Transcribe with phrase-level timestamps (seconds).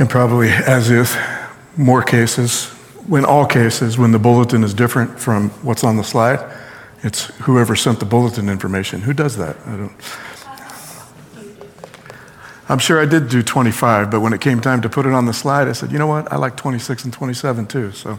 [0.00, 1.14] and probably as if
[1.76, 2.68] more cases,
[3.06, 6.40] when all cases, when the bulletin is different from what's on the slide,
[7.02, 9.02] it's whoever sent the bulletin information.
[9.02, 9.58] Who does that?
[9.66, 9.92] I don't.
[12.70, 15.26] I'm sure I did do 25, but when it came time to put it on
[15.26, 16.32] the slide, I said, you know what?
[16.32, 17.92] I like 26 and 27 too.
[17.92, 18.18] So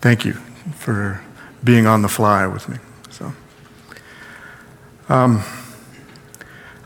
[0.00, 0.34] thank you
[0.76, 1.20] for
[1.64, 2.76] being on the fly with me.
[3.10, 3.32] So
[5.08, 5.42] um,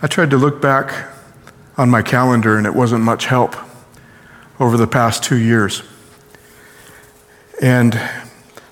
[0.01, 1.13] I tried to look back
[1.77, 3.57] on my calendar, and it wasn't much help
[4.59, 5.83] over the past two years.
[7.61, 7.95] And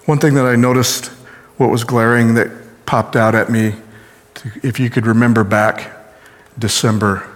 [0.07, 1.07] one thing that I noticed,
[1.57, 2.51] what was glaring that
[2.87, 3.75] popped out at me,
[4.63, 5.91] if you could remember back
[6.59, 7.29] December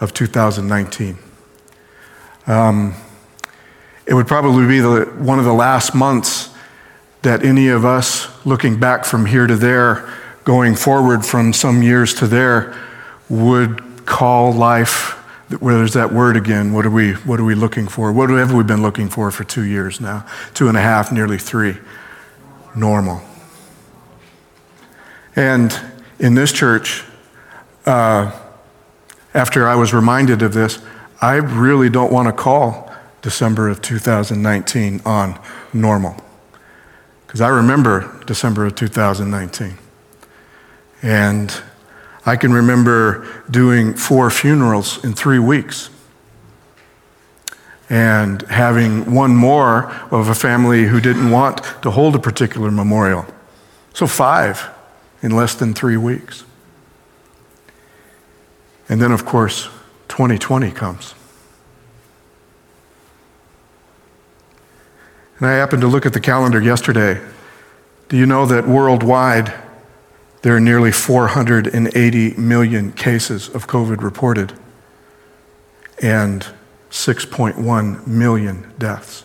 [0.00, 1.18] of 2019.
[2.46, 2.94] Um,
[4.06, 6.50] it would probably be the, one of the last months
[7.22, 10.12] that any of us looking back from here to there,
[10.44, 12.76] going forward from some years to there,
[13.32, 15.12] would call life,
[15.58, 18.12] where there's that word again, what are we, what are we looking for?
[18.12, 20.26] What have we been looking for for two years now?
[20.52, 21.76] Two and a half, nearly three.
[22.76, 23.22] Normal.
[25.34, 25.74] And
[26.18, 27.04] in this church,
[27.86, 28.38] uh,
[29.32, 30.82] after I was reminded of this,
[31.22, 35.40] I really don't want to call December of 2019 on
[35.72, 36.16] normal.
[37.26, 39.78] Because I remember December of 2019.
[41.00, 41.62] And
[42.24, 45.90] I can remember doing four funerals in three weeks
[47.90, 53.26] and having one more of a family who didn't want to hold a particular memorial.
[53.92, 54.70] So, five
[55.20, 56.44] in less than three weeks.
[58.88, 59.64] And then, of course,
[60.08, 61.14] 2020 comes.
[65.38, 67.20] And I happened to look at the calendar yesterday.
[68.08, 69.52] Do you know that worldwide
[70.42, 74.52] there are nearly 480 million cases of COVID reported
[76.02, 76.46] and
[76.90, 79.24] 6.1 million deaths?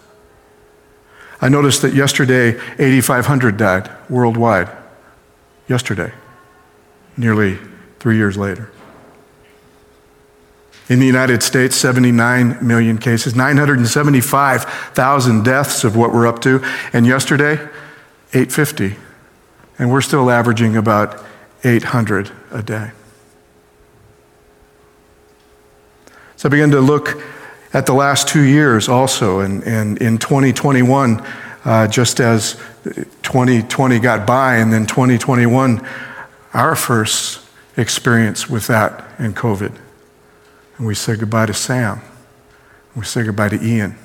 [1.42, 4.70] I noticed that yesterday 8,500 died worldwide.
[5.68, 6.14] Yesterday,
[7.18, 7.58] nearly
[8.00, 8.72] three years later.
[10.90, 16.64] In the United States, 79 million cases, 975,000 deaths of what we're up to.
[16.94, 17.56] And yesterday,
[18.34, 18.96] 850.
[19.80, 21.24] And we're still averaging about
[21.64, 22.92] 800 a day.
[26.36, 27.22] So I began to look
[27.74, 29.40] at the last two years also.
[29.40, 31.26] And, and in 2021,
[31.66, 32.54] uh, just as
[33.24, 35.86] 2020 got by and then 2021,
[36.54, 37.46] our first
[37.76, 39.76] experience with that and COVID.
[40.78, 42.02] And we say goodbye to Sam.
[42.96, 43.98] We say goodbye to Ian.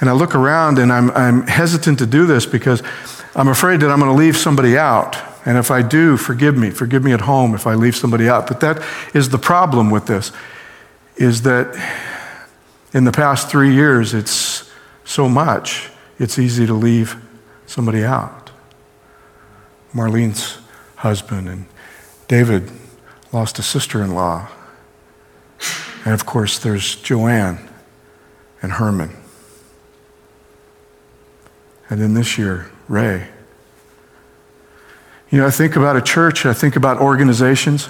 [0.00, 2.82] And I look around and I'm, I'm hesitant to do this because
[3.40, 5.16] I'm afraid that I'm going to leave somebody out.
[5.46, 6.68] And if I do, forgive me.
[6.68, 8.46] Forgive me at home if I leave somebody out.
[8.46, 8.84] But that
[9.14, 10.30] is the problem with this,
[11.16, 11.74] is that
[12.92, 14.70] in the past three years, it's
[15.06, 17.16] so much, it's easy to leave
[17.64, 18.50] somebody out.
[19.94, 20.58] Marlene's
[20.96, 21.64] husband and
[22.28, 22.70] David
[23.32, 24.48] lost a sister in law.
[26.04, 27.70] And of course, there's Joanne
[28.60, 29.16] and Herman.
[31.88, 33.28] And then this year, Ray.
[35.30, 37.88] You know, I think about a church, I think about organizations.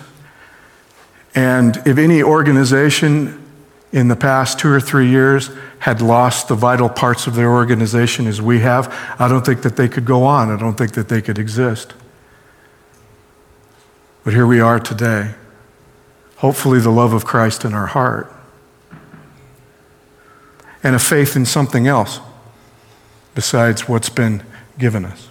[1.34, 3.44] And if any organization
[3.92, 5.50] in the past two or three years
[5.80, 9.76] had lost the vital parts of their organization as we have, I don't think that
[9.76, 10.50] they could go on.
[10.50, 11.94] I don't think that they could exist.
[14.22, 15.34] But here we are today
[16.40, 18.32] hopefully, the love of Christ in our heart,
[20.82, 22.18] and a faith in something else
[23.34, 24.42] besides what's been
[24.80, 25.28] given us.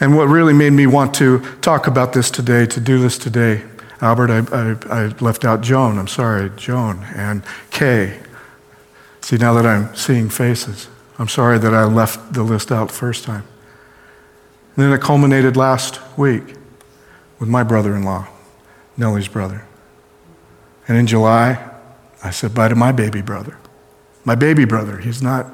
[0.00, 3.62] And what really made me want to talk about this today, to do this today,
[4.00, 5.98] Albert, I, I, I left out Joan.
[5.98, 8.20] I'm sorry, Joan and Kay.
[9.20, 10.88] See, now that I'm seeing faces,
[11.18, 13.44] I'm sorry that I left the list out first time.
[14.76, 16.56] And then it culminated last week
[17.38, 18.26] with my brother in law,
[18.96, 19.64] Nellie's brother.
[20.88, 21.70] And in July,
[22.22, 23.56] I said bye to my baby brother.
[24.24, 25.46] My baby brother, he's not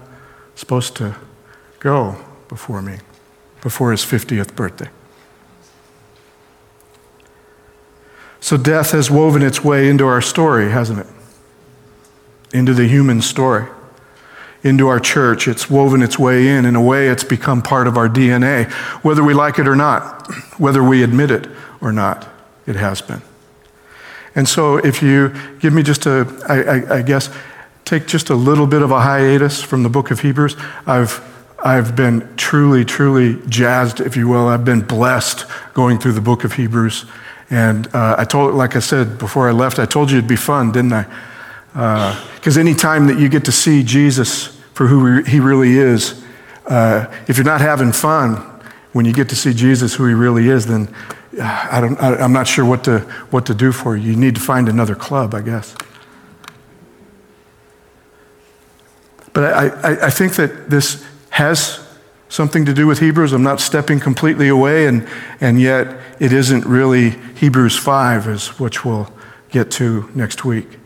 [0.61, 1.17] supposed to
[1.79, 2.17] go
[2.49, 2.99] before me,
[3.63, 4.89] before his 50th birthday.
[8.41, 11.07] So death has woven its way into our story, hasn't it?
[12.53, 13.67] Into the human story
[14.63, 15.49] into our church.
[15.49, 16.65] It's woven its way in.
[16.65, 18.71] In a way, it's become part of our DNA.
[19.03, 21.49] Whether we like it or not, whether we admit it
[21.81, 22.29] or not,
[22.67, 23.23] it has been.
[24.35, 27.35] And so, if you give me just a, I, I, I guess,
[27.91, 30.55] take just a little bit of a hiatus from the book of Hebrews,
[30.87, 31.21] I've,
[31.59, 34.47] I've been truly, truly jazzed, if you will.
[34.47, 35.45] I've been blessed
[35.75, 37.07] going through the book of Hebrews
[37.51, 40.37] And uh, I told, like I said before I left, I told you it'd be
[40.37, 41.03] fun, didn't I?
[42.37, 46.25] Because uh, any time that you get to see Jesus for who he really is,
[46.67, 48.37] uh, if you're not having fun
[48.93, 50.95] when you get to see Jesus who he really is, then
[51.41, 53.01] uh, I don't, I, I'm not sure what to,
[53.31, 54.13] what to do for you.
[54.13, 55.75] You need to find another club, I guess.
[59.33, 61.87] But I, I, I think that this has
[62.29, 63.33] something to do with Hebrews.
[63.33, 65.07] I'm not stepping completely away, and,
[65.41, 69.13] and yet it isn't really Hebrews 5, is which we'll
[69.51, 70.79] get to next week.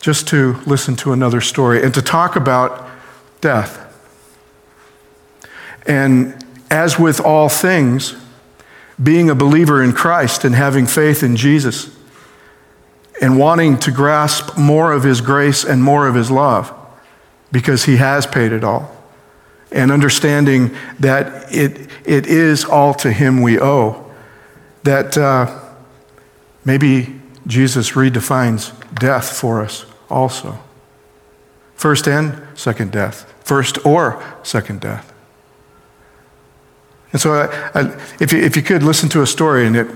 [0.00, 2.88] Just to listen to another story and to talk about
[3.40, 3.82] death.
[5.86, 8.16] And as with all things,
[9.02, 11.95] being a believer in Christ and having faith in Jesus
[13.20, 16.72] and wanting to grasp more of His grace and more of His love
[17.52, 18.94] because He has paid it all.
[19.72, 24.04] And understanding that it, it is all to Him we owe.
[24.84, 25.60] That uh,
[26.64, 30.58] maybe Jesus redefines death for us also.
[31.74, 33.32] First and second death.
[33.44, 35.12] First or second death.
[37.12, 39.88] And so, I, I, if, you, if you could listen to a story, and it,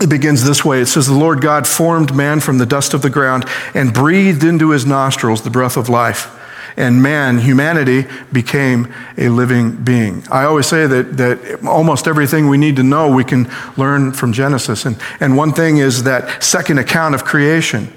[0.00, 3.02] it begins this way it says, The Lord God formed man from the dust of
[3.02, 3.44] the ground
[3.74, 6.40] and breathed into his nostrils the breath of life.
[6.76, 10.24] And man, humanity, became a living being.
[10.28, 14.32] I always say that, that almost everything we need to know we can learn from
[14.32, 14.84] Genesis.
[14.84, 17.92] And, and one thing is that second account of creation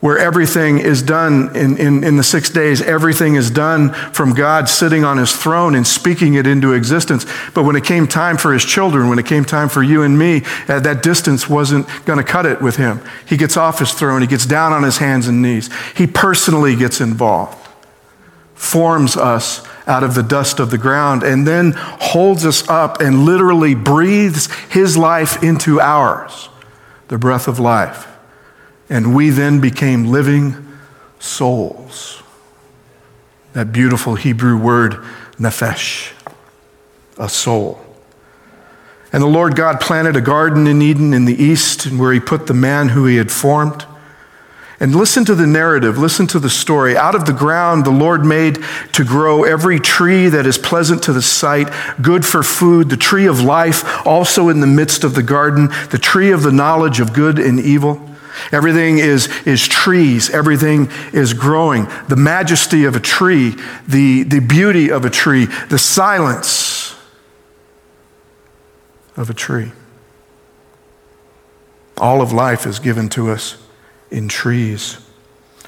[0.00, 2.82] where everything is done in, in, in, the six days.
[2.82, 7.24] Everything is done from God sitting on his throne and speaking it into existence.
[7.54, 10.18] But when it came time for his children, when it came time for you and
[10.18, 13.00] me, uh, that distance wasn't going to cut it with him.
[13.26, 15.70] He gets off his throne, he gets down on his hands and knees.
[15.96, 17.66] He personally gets involved,
[18.54, 23.24] forms us out of the dust of the ground, and then holds us up and
[23.24, 26.50] literally breathes his life into ours,
[27.08, 28.06] the breath of life.
[28.88, 30.78] And we then became living
[31.18, 32.22] souls.
[33.52, 34.94] That beautiful Hebrew word,
[35.38, 36.12] nephesh,
[37.18, 37.80] a soul.
[39.12, 42.46] And the Lord God planted a garden in Eden in the east, where he put
[42.46, 43.86] the man who he had formed.
[44.78, 46.98] And listen to the narrative, listen to the story.
[46.98, 48.62] Out of the ground, the Lord made
[48.92, 51.72] to grow every tree that is pleasant to the sight,
[52.02, 55.98] good for food, the tree of life, also in the midst of the garden, the
[55.98, 58.06] tree of the knowledge of good and evil.
[58.52, 61.86] Everything is, is trees, everything is growing.
[62.08, 63.54] The majesty of a tree,
[63.86, 66.94] the, the beauty of a tree, the silence
[69.16, 69.72] of a tree.
[71.98, 73.56] All of life is given to us
[74.10, 75.05] in trees.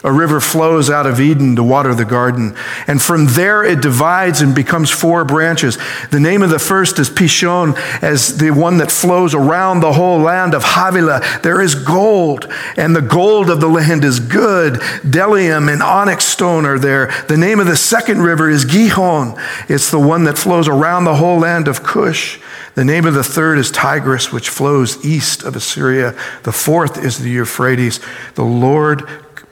[0.05, 2.55] A river flows out of Eden to water the garden,
[2.87, 5.77] and from there it divides and becomes four branches.
[6.11, 10.21] The name of the first is Pishon, as the one that flows around the whole
[10.21, 11.41] land of Havilah.
[11.43, 12.47] There is gold,
[12.77, 14.75] and the gold of the land is good.
[14.75, 17.13] Bdellium and onyx stone are there.
[17.27, 19.37] The name of the second river is Gihon.
[19.69, 22.39] It's the one that flows around the whole land of Cush.
[22.77, 26.15] The name of the third is Tigris, which flows east of Assyria.
[26.45, 27.99] The fourth is the Euphrates.
[28.37, 29.03] The Lord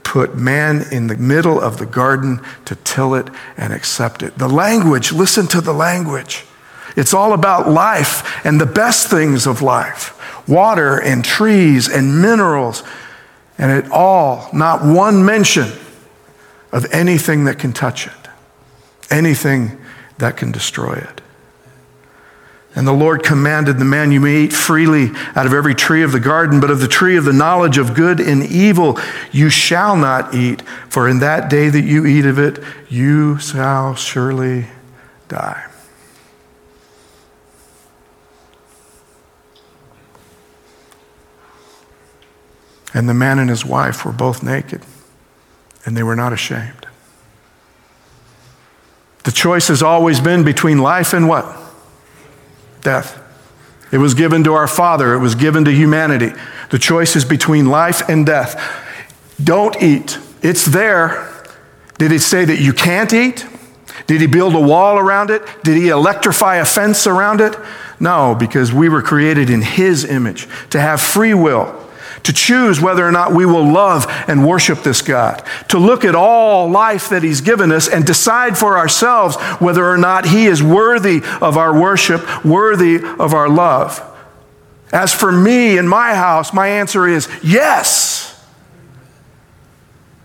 [0.06, 4.38] put man in the middle of the garden to till it and accept it.
[4.38, 6.44] The language, listen to the language.
[6.94, 10.12] It's all about life and the best things of life
[10.48, 12.84] water and trees and minerals,
[13.58, 15.68] and it all, not one mention
[16.70, 18.28] of anything that can touch it,
[19.10, 19.76] anything
[20.18, 21.20] that can destroy it.
[22.76, 26.12] And the Lord commanded the man, You may eat freely out of every tree of
[26.12, 28.98] the garden, but of the tree of the knowledge of good and evil
[29.32, 33.94] you shall not eat, for in that day that you eat of it, you shall
[33.94, 34.66] surely
[35.28, 35.64] die.
[42.92, 44.82] And the man and his wife were both naked,
[45.86, 46.86] and they were not ashamed.
[49.24, 51.65] The choice has always been between life and what?
[52.86, 53.20] Death.
[53.90, 56.32] It was given to our Father, it was given to humanity.
[56.70, 58.54] The choice is between life and death.
[59.42, 61.32] Don't eat, it's there.
[61.98, 63.44] Did he say that you can't eat?
[64.06, 65.42] Did he build a wall around it?
[65.64, 67.58] Did he electrify a fence around it?
[67.98, 71.85] No, because we were created in his image to have free will
[72.26, 76.16] to choose whether or not we will love and worship this God, to look at
[76.16, 80.60] all life that He's given us and decide for ourselves whether or not He is
[80.60, 84.02] worthy of our worship, worthy of our love.
[84.92, 88.44] As for me and my house, my answer is yes.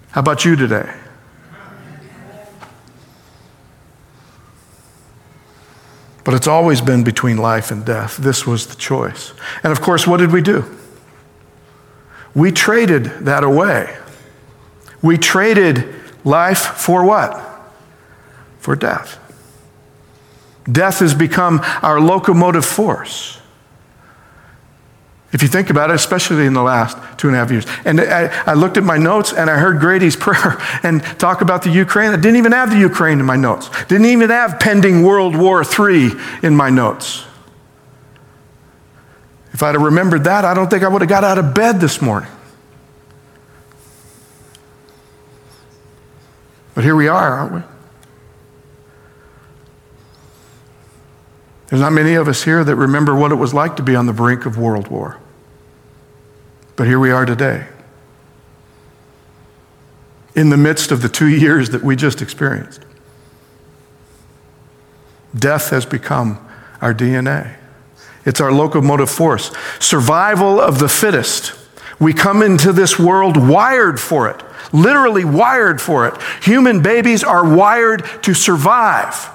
[0.10, 0.92] How about you today?
[6.24, 8.18] But it's always been between life and death.
[8.18, 9.34] This was the choice.
[9.64, 10.66] And of course, what did we do?
[12.34, 13.98] We traded that away.
[15.02, 17.40] We traded life for what?
[18.60, 19.18] For death.
[20.72, 23.40] Death has become our locomotive force.
[25.34, 27.66] If you think about it, especially in the last two and a half years.
[27.86, 31.64] And I, I, looked at my notes and I heard Grady's prayer and talk about
[31.64, 32.12] the Ukraine.
[32.12, 33.70] I didn't even have the Ukraine in my notes.
[33.86, 36.12] Didn't even have pending World War III
[36.44, 37.26] in my notes.
[39.54, 41.80] If I'd have remembered that, I don't think I would have got out of bed
[41.80, 42.30] this morning.
[46.74, 47.62] But here we are, aren't we?
[51.68, 54.06] There's not many of us here that remember what it was like to be on
[54.06, 55.18] the brink of world war.
[56.76, 57.68] But here we are today.
[60.36, 62.84] In the midst of the two years that we just experienced.
[65.34, 66.46] Death has become
[66.82, 67.56] our DNA.
[68.26, 69.52] It's our locomotive force.
[69.80, 71.54] Survival of the fittest.
[72.00, 74.42] We come into this world wired for it,
[74.74, 76.16] literally wired for it.
[76.44, 79.30] Human babies are wired to survive.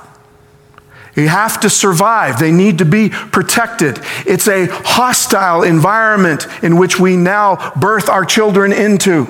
[1.14, 2.38] You have to survive.
[2.38, 3.98] They need to be protected.
[4.26, 9.26] It's a hostile environment in which we now birth our children into.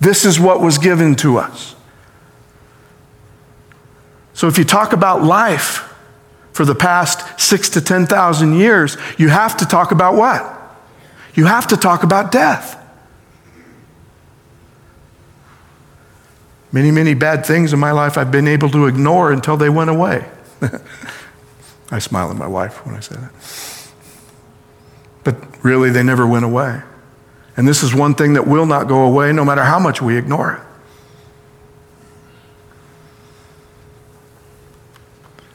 [0.00, 1.74] This is what was given to us.
[4.34, 5.87] So if you talk about life
[6.52, 10.54] for the past six to 10,000 years, you have to talk about what?
[11.34, 12.74] You have to talk about death.
[16.72, 19.88] Many, many bad things in my life I've been able to ignore until they went
[19.88, 20.28] away.
[21.90, 23.32] I smile at my wife when I say that.
[25.24, 26.82] But really, they never went away.
[27.56, 30.16] And this is one thing that will not go away no matter how much we
[30.16, 30.67] ignore it.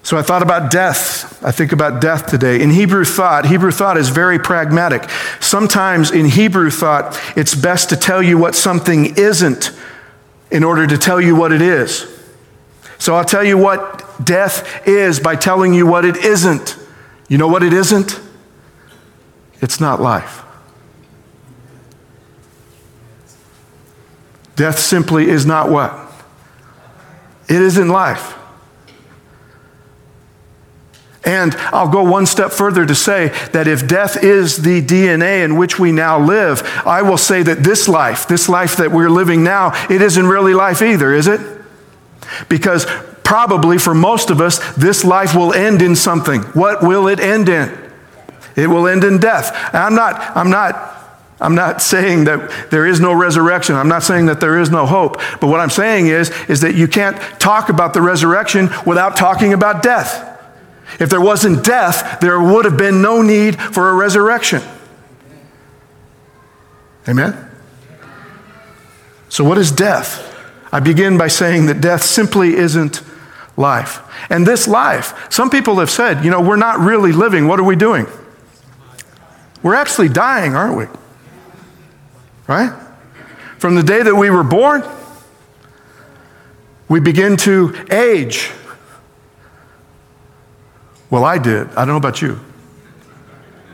[0.04, 1.42] So I thought about death.
[1.44, 2.62] I think about death today.
[2.62, 5.10] In Hebrew thought, Hebrew thought is very pragmatic.
[5.40, 9.72] Sometimes in Hebrew thought, it's best to tell you what something isn't
[10.52, 12.06] in order to tell you what it is.
[13.00, 16.78] So I'll tell you what death is by telling you what it isn't.
[17.30, 18.20] You know what it isn't?
[19.62, 20.44] It's not life.
[24.58, 25.98] Death simply is not what?
[27.48, 28.38] It isn't life.
[31.26, 35.56] And I'll go one step further to say that if death is the DNA in
[35.56, 39.44] which we now live, I will say that this life, this life that we're living
[39.44, 41.40] now, it isn't really life either, is it?
[42.50, 42.86] Because
[43.24, 46.42] probably for most of us, this life will end in something.
[46.42, 47.72] What will it end in?
[48.58, 49.52] It will end in death.
[49.74, 50.94] I'm not, I'm not
[51.42, 53.76] I'm not saying that there is no resurrection.
[53.76, 55.18] I'm not saying that there is no hope.
[55.42, 59.52] But what I'm saying is, is that you can't talk about the resurrection without talking
[59.52, 60.33] about death.
[61.00, 64.62] If there wasn't death, there would have been no need for a resurrection.
[67.08, 67.50] Amen?
[69.30, 70.30] So, what is death?
[70.72, 73.02] I begin by saying that death simply isn't
[73.58, 74.00] life.
[74.30, 77.48] And this life, some people have said, you know, we're not really living.
[77.48, 78.08] What are we doing?
[79.62, 80.86] We're actually dying, aren't we?
[82.48, 82.74] Right?
[83.58, 84.84] From the day that we were born,
[86.90, 88.52] we begin to age.
[91.14, 91.70] Well, I did.
[91.74, 92.40] I don't know about you.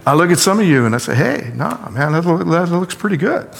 [0.06, 2.96] I look at some of you and I say, hey, nah, man, that, that looks
[2.96, 3.56] pretty good.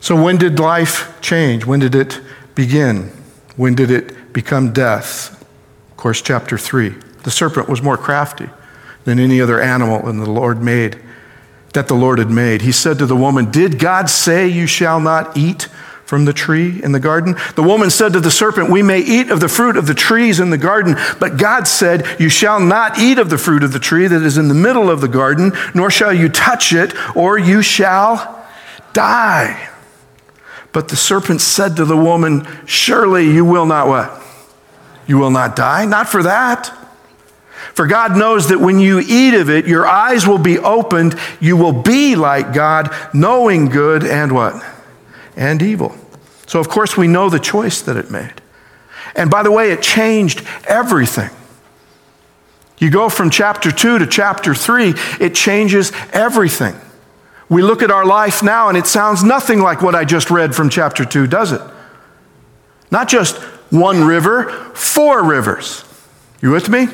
[0.00, 1.64] So, when did life change?
[1.64, 2.20] When did it
[2.56, 3.12] begin?
[3.54, 5.40] When did it become death?
[5.92, 6.96] Of course, chapter 3.
[7.22, 8.50] The serpent was more crafty
[9.04, 10.98] than any other animal in the Lord made
[11.74, 12.62] that the Lord had made.
[12.62, 15.68] He said to the woman, Did God say you shall not eat
[16.06, 17.36] from the tree in the garden?
[17.54, 20.40] The woman said to the serpent, We may eat of the fruit of the trees
[20.40, 23.78] in the garden, but God said, You shall not eat of the fruit of the
[23.78, 27.38] tree that is in the middle of the garden, nor shall you touch it, or
[27.38, 28.46] you shall
[28.92, 29.70] die.
[30.72, 34.20] But the serpent said to the woman, Surely you will not what?
[35.06, 35.84] You will not die?
[35.84, 36.76] Not for that.
[37.74, 41.16] For God knows that when you eat of it, your eyes will be opened.
[41.40, 44.62] You will be like God, knowing good and what?
[45.36, 45.96] And evil.
[46.46, 48.34] So, of course, we know the choice that it made.
[49.16, 51.30] And by the way, it changed everything.
[52.78, 56.74] You go from chapter 2 to chapter 3, it changes everything.
[57.48, 60.54] We look at our life now and it sounds nothing like what I just read
[60.54, 61.60] from chapter 2, does it?
[62.90, 63.36] Not just
[63.70, 65.84] one river, four rivers.
[66.40, 66.88] You with me?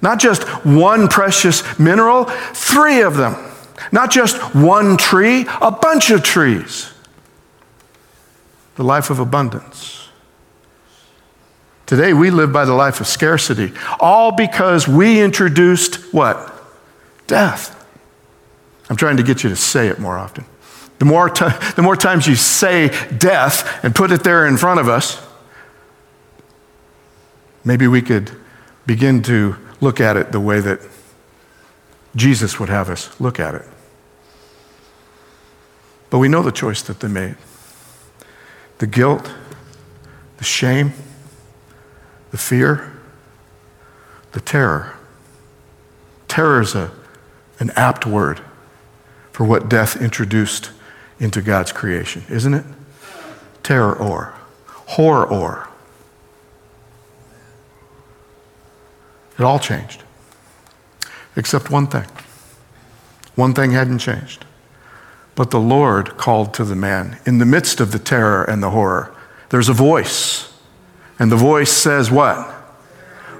[0.00, 3.36] Not just one precious mineral, three of them.
[3.90, 6.93] Not just one tree, a bunch of trees.
[8.76, 10.08] The life of abundance.
[11.86, 16.52] Today we live by the life of scarcity, all because we introduced what?
[17.26, 17.70] Death.
[18.88, 20.44] I'm trying to get you to say it more often.
[20.98, 24.80] The more, t- the more times you say death and put it there in front
[24.80, 25.24] of us,
[27.64, 28.30] maybe we could
[28.86, 30.80] begin to look at it the way that
[32.16, 33.66] Jesus would have us look at it.
[36.10, 37.36] But we know the choice that they made
[38.78, 39.32] the guilt,
[40.38, 40.92] the shame,
[42.30, 42.92] the fear,
[44.32, 44.94] the terror.
[46.28, 46.90] Terror is a,
[47.60, 48.40] an apt word
[49.30, 50.70] for what death introduced
[51.20, 52.64] into God's creation, isn't it?
[53.62, 54.34] Terror or,
[54.66, 55.68] horror or.
[59.38, 60.02] It all changed.
[61.36, 62.06] Except one thing.
[63.34, 64.44] One thing hadn't changed.
[65.34, 68.70] But the Lord called to the man in the midst of the terror and the
[68.70, 69.14] horror.
[69.50, 70.52] There's a voice.
[71.18, 72.50] And the voice says, What?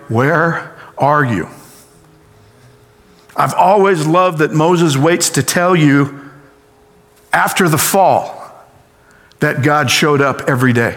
[0.09, 1.49] Where are you?
[3.37, 6.31] I've always loved that Moses waits to tell you
[7.33, 8.41] after the fall
[9.41, 10.97] that God showed up every day.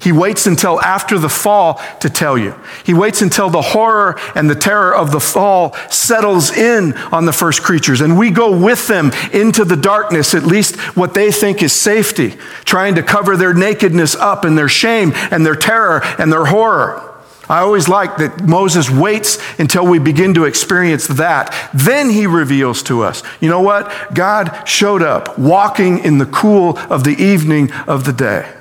[0.00, 2.54] He waits until after the fall to tell you.
[2.84, 7.32] He waits until the horror and the terror of the fall settles in on the
[7.32, 11.62] first creatures, and we go with them into the darkness, at least what they think
[11.62, 16.32] is safety, trying to cover their nakedness up and their shame and their terror and
[16.32, 17.06] their horror.
[17.50, 21.52] I always like that Moses waits until we begin to experience that.
[21.74, 23.24] Then he reveals to us.
[23.40, 23.92] You know what?
[24.14, 28.54] God showed up walking in the cool of the evening of the day.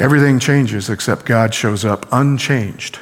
[0.00, 2.98] Everything changes except God shows up unchanged.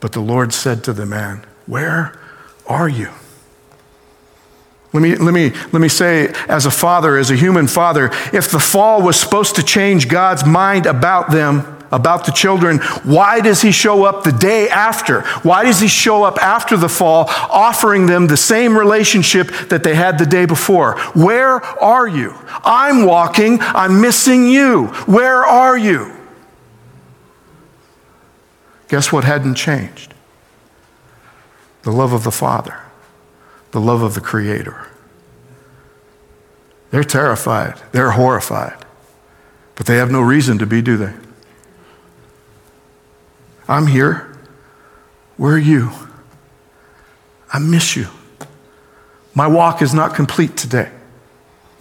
[0.00, 2.18] But the Lord said to the man, Where
[2.66, 3.10] are you?
[4.92, 8.50] Let me, let, me, let me say, as a father, as a human father, if
[8.50, 13.62] the fall was supposed to change God's mind about them, about the children, why does
[13.62, 15.22] he show up the day after?
[15.42, 19.94] Why does he show up after the fall, offering them the same relationship that they
[19.94, 20.98] had the day before?
[21.14, 22.34] Where are you?
[22.64, 24.86] I'm walking, I'm missing you.
[25.06, 26.12] Where are you?
[28.88, 30.14] Guess what hadn't changed?
[31.82, 32.80] The love of the Father,
[33.70, 34.86] the love of the Creator.
[36.90, 38.84] They're terrified, they're horrified,
[39.74, 41.12] but they have no reason to be, do they?
[43.68, 44.36] I'm here.
[45.36, 45.90] Where are you?
[47.52, 48.08] I miss you.
[49.34, 50.90] My walk is not complete today.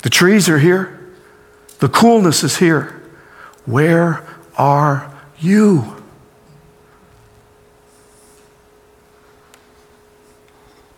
[0.03, 0.99] The trees are here.
[1.79, 3.01] The coolness is here.
[3.65, 4.23] Where
[4.57, 5.96] are you?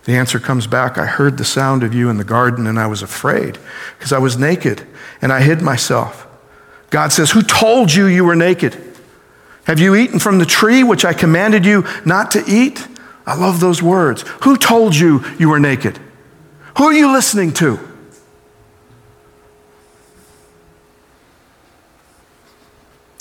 [0.05, 2.87] The answer comes back I heard the sound of you in the garden and I
[2.87, 3.57] was afraid
[3.97, 4.87] because I was naked
[5.21, 6.25] and I hid myself.
[6.89, 8.81] God says, Who told you you were naked?
[9.65, 12.87] Have you eaten from the tree which I commanded you not to eat?
[13.25, 14.23] I love those words.
[14.43, 15.99] Who told you you were naked?
[16.77, 17.79] Who are you listening to?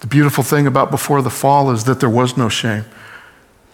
[0.01, 2.85] The beautiful thing about before the fall is that there was no shame.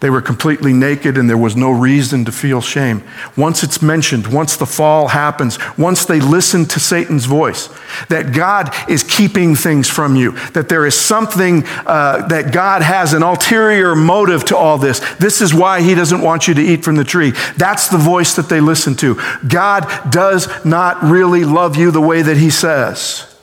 [0.05, 3.03] They were completely naked and there was no reason to feel shame.
[3.35, 7.69] Once it's mentioned, once the fall happens, once they listen to Satan's voice,
[8.09, 13.13] that God is keeping things from you, that there is something uh, that God has
[13.13, 14.99] an ulterior motive to all this.
[15.15, 17.31] This is why he doesn't want you to eat from the tree.
[17.57, 19.19] That's the voice that they listen to.
[19.47, 23.35] God does not really love you the way that he says.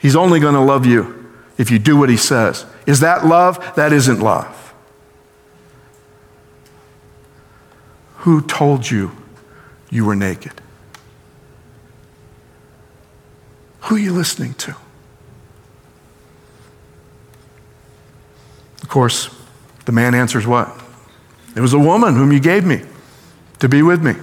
[0.00, 1.23] He's only going to love you
[1.58, 2.66] if you do what he says.
[2.86, 3.74] Is that love?
[3.76, 4.74] That isn't love.
[8.18, 9.12] Who told you
[9.90, 10.52] you were naked?
[13.82, 14.74] Who are you listening to?
[18.82, 19.28] Of course,
[19.84, 20.74] the man answers what?
[21.54, 22.80] It was a woman whom you gave me
[23.58, 24.14] to be with me.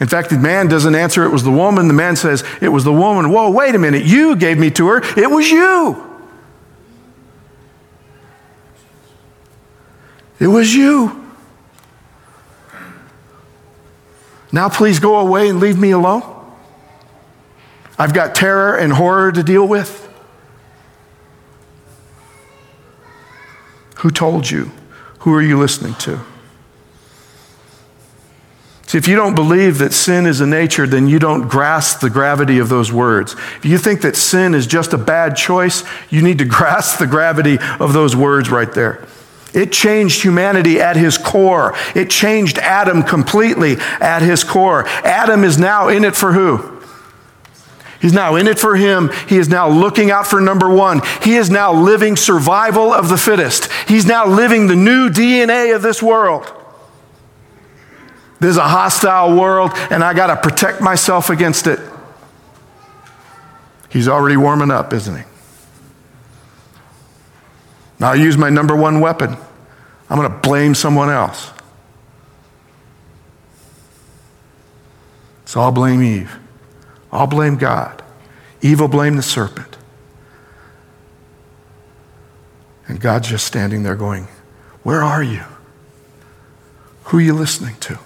[0.00, 1.86] In fact, the man doesn't answer it was the woman.
[1.86, 3.30] The man says, It was the woman.
[3.30, 4.04] Whoa, wait a minute.
[4.04, 5.02] You gave me to her.
[5.16, 6.09] It was you.
[10.40, 11.30] It was you.
[14.50, 16.22] Now, please go away and leave me alone.
[17.98, 20.08] I've got terror and horror to deal with.
[23.98, 24.72] Who told you?
[25.20, 26.20] Who are you listening to?
[28.86, 32.10] See, if you don't believe that sin is a nature, then you don't grasp the
[32.10, 33.34] gravity of those words.
[33.58, 37.06] If you think that sin is just a bad choice, you need to grasp the
[37.06, 39.06] gravity of those words right there.
[39.52, 41.74] It changed humanity at his core.
[41.94, 44.86] It changed Adam completely at his core.
[45.04, 46.80] Adam is now in it for who?
[48.00, 49.10] He's now in it for him.
[49.28, 51.02] He is now looking out for number one.
[51.22, 53.70] He is now living survival of the fittest.
[53.86, 56.50] He's now living the new DNA of this world.
[58.40, 61.78] There's a hostile world, and I got to protect myself against it.
[63.90, 65.24] He's already warming up, isn't he?
[68.00, 69.36] Now I use my number one weapon.
[70.08, 71.52] I'm going to blame someone else.
[75.44, 76.38] So I'll blame Eve.
[77.12, 78.02] I'll blame God.
[78.62, 79.76] Eve will blame the serpent.
[82.88, 84.28] And God's just standing there going,
[84.82, 85.44] Where are you?
[87.04, 87.98] Who are you listening to?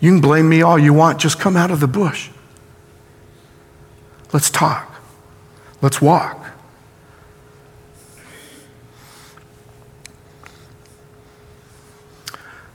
[0.00, 2.28] You can blame me all you want, just come out of the bush.
[4.32, 5.00] Let's talk.
[5.80, 6.43] Let's walk.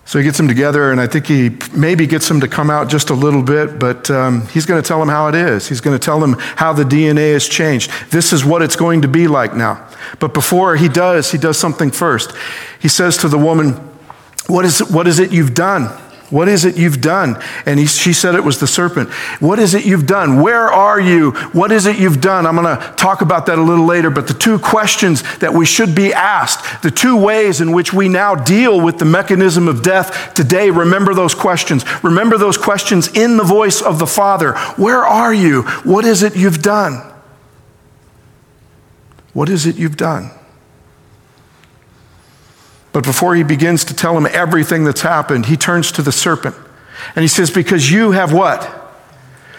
[0.10, 2.90] So he gets them together, and I think he maybe gets them to come out
[2.90, 5.70] just a little bit, but um, he's going to tell them how it is.
[5.70, 7.92] He's going to tell them how the DNA has changed.
[8.10, 9.88] This is what it's going to be like now.
[10.18, 12.34] But before he does, he does something first.
[12.80, 13.74] He says to the woman,
[14.48, 15.96] What is what is it you've done?
[16.30, 17.42] What is it you've done?
[17.66, 19.10] And he, she said it was the serpent.
[19.40, 20.42] What is it you've done?
[20.42, 21.32] Where are you?
[21.54, 22.46] What is it you've done?
[22.46, 25.66] I'm going to talk about that a little later, but the two questions that we
[25.66, 29.82] should be asked, the two ways in which we now deal with the mechanism of
[29.82, 31.84] death today, remember those questions.
[32.04, 34.54] Remember those questions in the voice of the Father.
[34.78, 35.64] Where are you?
[35.84, 37.12] What is it you've done?
[39.34, 40.32] What is it you've done?
[42.92, 46.56] But before he begins to tell him everything that's happened, he turns to the serpent
[47.16, 48.76] and he says, Because you have what?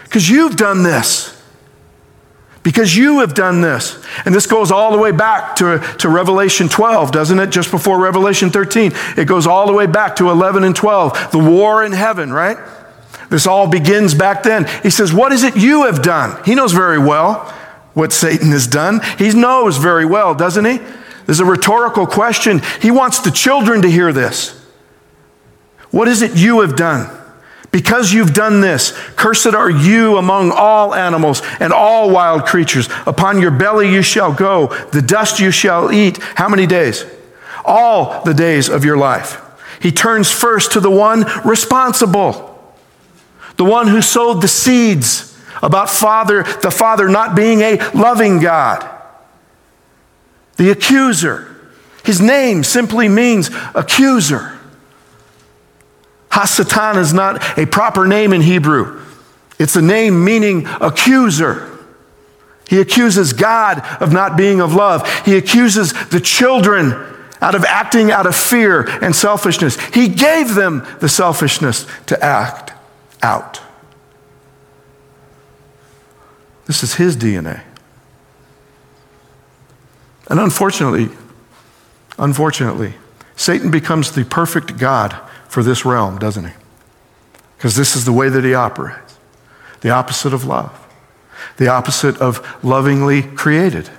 [0.04, 1.36] Because you've done this.
[2.62, 4.04] Because you have done this.
[4.26, 7.50] And this goes all the way back to, to Revelation 12, doesn't it?
[7.50, 8.92] Just before Revelation 13.
[9.16, 11.32] It goes all the way back to 11 and 12.
[11.32, 12.58] The war in heaven, right?
[13.30, 14.66] This all begins back then.
[14.82, 16.42] He says, What is it you have done?
[16.44, 17.44] He knows very well
[17.94, 19.00] what Satan has done.
[19.18, 20.80] He knows very well, doesn't he?
[21.30, 22.60] This is a rhetorical question.
[22.82, 24.50] He wants the children to hear this.
[25.92, 27.08] What is it you have done?
[27.70, 32.88] Because you've done this, cursed are you among all animals and all wild creatures.
[33.06, 36.18] Upon your belly you shall go, the dust you shall eat.
[36.34, 37.04] How many days?
[37.64, 39.40] All the days of your life.
[39.80, 42.74] He turns first to the one responsible,
[43.54, 48.96] the one who sowed the seeds about Father, the Father not being a loving God
[50.61, 51.57] the accuser.
[52.05, 54.59] His name simply means accuser.
[56.29, 59.01] Hasatan is not a proper name in Hebrew,
[59.59, 61.66] it's a name meaning accuser.
[62.68, 65.09] He accuses God of not being of love.
[65.25, 66.92] He accuses the children
[67.40, 69.81] out of acting out of fear and selfishness.
[69.94, 72.75] He gave them the selfishness to act
[73.23, 73.62] out.
[76.66, 77.62] This is his DNA.
[80.30, 81.08] And unfortunately,
[82.18, 82.94] unfortunately,
[83.36, 85.14] Satan becomes the perfect God
[85.48, 86.52] for this realm, doesn't he?
[87.56, 89.18] Because this is the way that he operates
[89.80, 90.86] the opposite of love,
[91.56, 93.90] the opposite of lovingly created.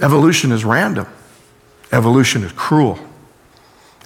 [0.00, 1.06] Evolution is random,
[1.92, 2.98] evolution is cruel.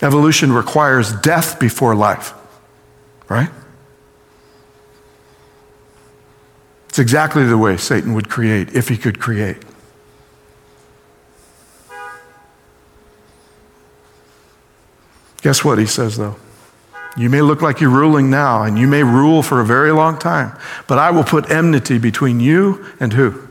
[0.01, 2.35] Evolution requires death before life,
[3.29, 3.51] right?
[6.93, 9.57] It's exactly the way Satan would create if he could create.
[15.41, 16.37] Guess what he says, though?
[17.17, 20.19] You may look like you're ruling now, and you may rule for a very long
[20.19, 20.55] time,
[20.87, 23.49] but I will put enmity between you and who?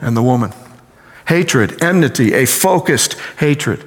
[0.00, 0.54] And the woman.
[1.28, 3.84] Hatred, enmity, a focused hatred.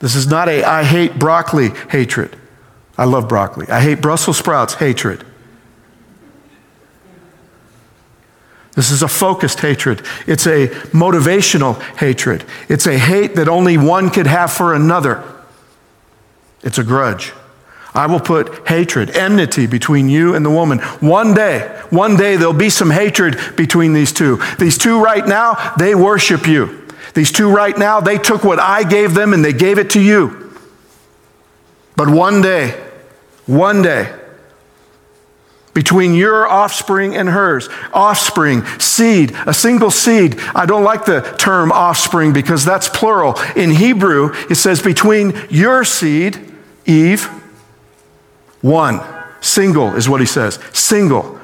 [0.00, 2.34] This is not a I hate broccoli hatred.
[2.98, 3.68] I love broccoli.
[3.68, 5.24] I hate Brussels sprouts hatred.
[8.74, 10.04] This is a focused hatred.
[10.26, 12.44] It's a motivational hatred.
[12.68, 15.22] It's a hate that only one could have for another.
[16.62, 17.32] It's a grudge.
[17.94, 20.80] I will put hatred, enmity between you and the woman.
[20.98, 21.60] One day,
[21.90, 24.42] one day there'll be some hatred between these two.
[24.58, 26.88] These two right now, they worship you.
[27.14, 30.00] These two right now, they took what I gave them and they gave it to
[30.00, 30.52] you.
[31.94, 32.70] But one day,
[33.46, 34.12] one day,
[35.74, 37.68] between your offspring and hers.
[37.92, 40.38] Offspring, seed, a single seed.
[40.54, 43.34] I don't like the term offspring because that's plural.
[43.56, 46.38] In Hebrew, it says between your seed,
[46.86, 47.24] Eve,
[48.62, 49.00] one.
[49.40, 50.58] Single is what he says.
[50.72, 51.38] Single.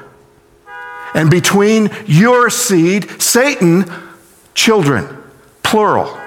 [1.12, 3.84] And between your seed, Satan,
[4.54, 5.06] children,
[5.62, 6.18] plural.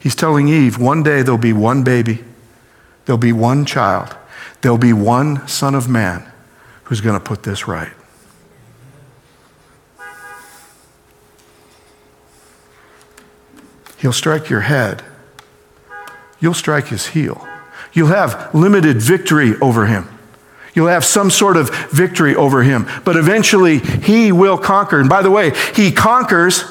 [0.00, 2.24] He's telling Eve one day there'll be one baby,
[3.04, 4.14] there'll be one child,
[4.60, 6.30] there'll be one son of man
[6.90, 7.92] who's going to put this right.
[13.98, 15.04] He'll strike your head.
[16.40, 17.46] You'll strike his heel.
[17.92, 20.08] You'll have limited victory over him.
[20.74, 22.88] You'll have some sort of victory over him.
[23.04, 24.98] But eventually, he will conquer.
[24.98, 26.64] And by the way, he conquers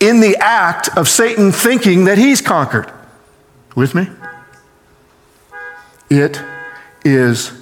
[0.00, 2.90] in the act of Satan thinking that he's conquered.
[3.74, 4.08] With me?
[6.08, 6.40] It
[7.04, 7.52] is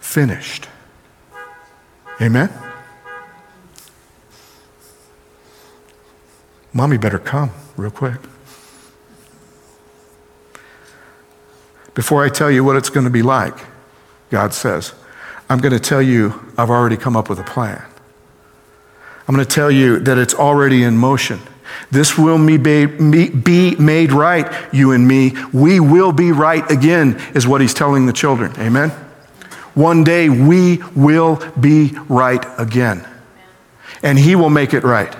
[0.00, 0.68] finished.
[2.22, 2.50] Amen?
[6.72, 8.18] Mommy better come real quick.
[11.94, 13.54] Before I tell you what it's going to be like,
[14.30, 14.94] God says,
[15.50, 17.84] I'm going to tell you I've already come up with a plan.
[19.26, 21.40] I'm going to tell you that it's already in motion.
[21.90, 25.32] This will be made right, you and me.
[25.52, 28.52] We will be right again, is what he's telling the children.
[28.58, 28.92] Amen?
[29.74, 33.08] One day we will be right again.
[34.02, 35.14] And he will make it right.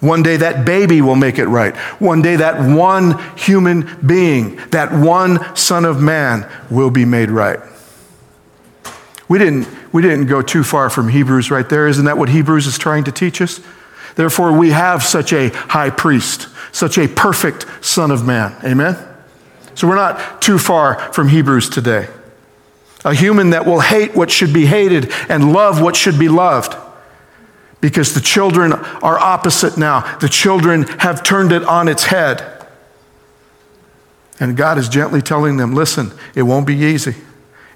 [0.00, 1.76] One day that baby will make it right.
[2.00, 7.60] One day that one human being, that one Son of Man, will be made right.
[9.28, 11.86] We didn't, we didn't go too far from Hebrews right there.
[11.86, 13.60] Isn't that what Hebrews is trying to teach us?
[14.16, 18.56] Therefore, we have such a high priest, such a perfect Son of Man.
[18.64, 18.96] Amen?
[19.74, 22.08] So we're not too far from Hebrews today.
[23.04, 26.76] A human that will hate what should be hated and love what should be loved
[27.80, 30.18] because the children are opposite now.
[30.18, 32.66] The children have turned it on its head.
[34.38, 37.14] And God is gently telling them listen, it won't be easy.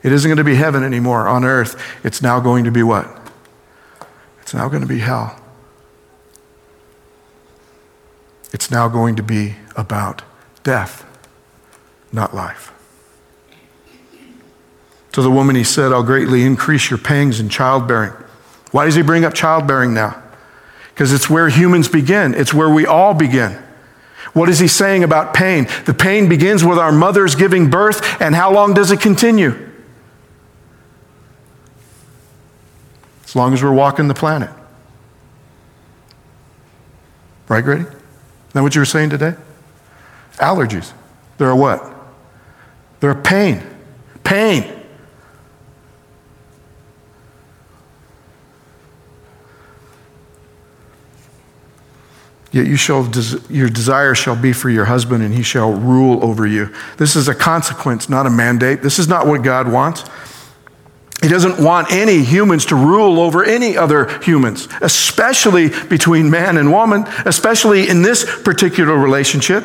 [0.03, 1.83] It isn't going to be heaven anymore on earth.
[2.05, 3.09] It's now going to be what?
[4.43, 5.41] It's now going to be hell.
[8.53, 10.23] It's now going to be about
[10.63, 11.05] death,
[12.13, 12.74] not life.
[15.15, 18.13] To the woman, he said, I'll greatly increase your pangs in childbearing.
[18.73, 20.21] Why does he bring up childbearing now?
[20.89, 23.53] Because it's where humans begin, it's where we all begin.
[24.33, 25.69] What is he saying about pain?
[25.87, 29.71] The pain begins with our mothers giving birth, and how long does it continue?
[33.25, 34.51] As long as we're walking the planet.
[37.47, 37.85] Right, Grady?
[37.85, 37.89] Is
[38.55, 39.37] that what you were saying today?
[40.39, 40.93] Allergies.
[41.39, 41.89] They're a what?
[42.99, 43.63] They're a pain.
[44.25, 44.81] Pain.
[52.55, 53.11] Yet you shall,
[53.51, 56.73] your desire shall be for your husband, and he shall rule over you.
[56.99, 58.81] This is a consequence, not a mandate.
[58.81, 60.05] This is not what God wants.
[61.21, 66.71] He doesn't want any humans to rule over any other humans, especially between man and
[66.71, 69.65] woman, especially in this particular relationship.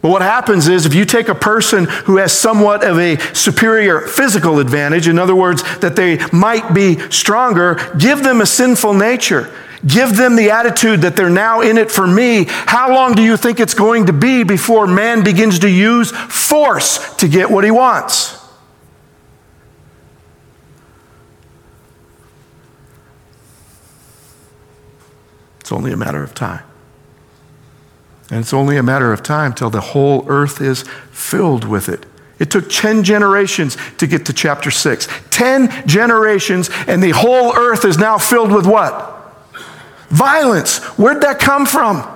[0.00, 4.02] But what happens is if you take a person who has somewhat of a superior
[4.02, 9.52] physical advantage, in other words, that they might be stronger, give them a sinful nature.
[9.86, 12.44] Give them the attitude that they're now in it for me.
[12.48, 17.14] How long do you think it's going to be before man begins to use force
[17.16, 18.36] to get what he wants?
[25.60, 26.64] It's only a matter of time.
[28.30, 32.06] And it's only a matter of time till the whole earth is filled with it.
[32.38, 35.08] It took 10 generations to get to chapter 6.
[35.30, 39.19] 10 generations, and the whole earth is now filled with what?
[40.10, 40.78] Violence.
[40.98, 42.06] Where'd that come from?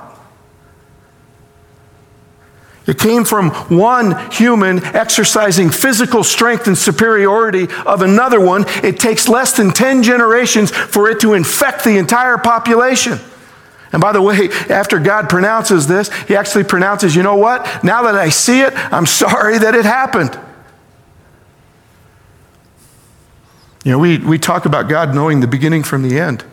[2.86, 8.64] It came from one human exercising physical strength and superiority of another one.
[8.82, 13.18] It takes less than 10 generations for it to infect the entire population.
[13.92, 17.84] And by the way, after God pronounces this, He actually pronounces, you know what?
[17.84, 20.38] Now that I see it, I'm sorry that it happened.
[23.84, 26.44] You know, we, we talk about God knowing the beginning from the end.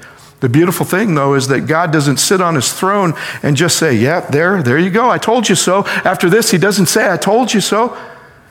[0.42, 3.94] The beautiful thing, though, is that God doesn't sit on his throne and just say,
[3.94, 5.10] Yeah, there, there you go.
[5.10, 5.86] I told you so.
[6.04, 7.98] After this, he doesn't say, I told you so.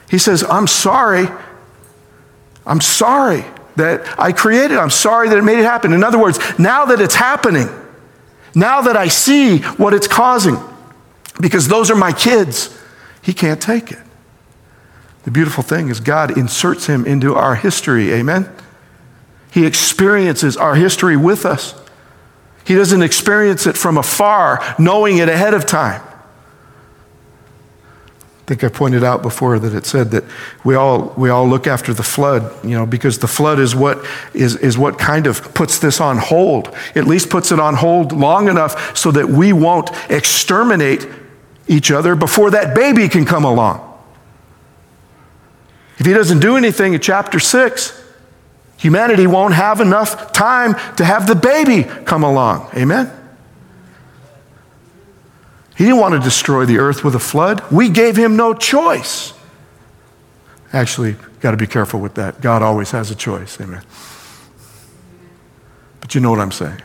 [0.08, 1.26] He says, I'm sorry.
[2.64, 3.44] I'm sorry
[3.76, 4.78] that I created.
[4.78, 5.92] I'm sorry that it made it happen.
[5.92, 7.68] In other words, now that it's happening,
[8.54, 10.56] now that I see what it's causing,
[11.40, 12.76] because those are my kids,
[13.20, 13.98] he can't take it.
[15.24, 18.12] The beautiful thing is, God inserts him into our history.
[18.12, 18.48] Amen?
[19.50, 21.74] He experiences our history with us.
[22.64, 26.02] He doesn't experience it from afar, knowing it ahead of time.
[28.40, 30.24] I think I pointed out before that it said that
[30.64, 34.04] we all, we all look after the flood, you know, because the flood is what,
[34.34, 36.74] is, is what kind of puts this on hold.
[36.94, 41.08] At least puts it on hold long enough so that we won't exterminate
[41.68, 43.86] each other before that baby can come along.
[45.98, 48.00] If he doesn't do anything in chapter 6,
[48.80, 52.68] humanity won't have enough time to have the baby come along.
[52.74, 53.12] Amen?
[55.76, 57.62] He didn't want to destroy the earth with a flood.
[57.70, 59.32] We gave him no choice.
[60.72, 62.40] Actually, got to be careful with that.
[62.40, 63.60] God always has a choice.
[63.60, 63.82] Amen.
[66.00, 66.82] But you know what I'm saying.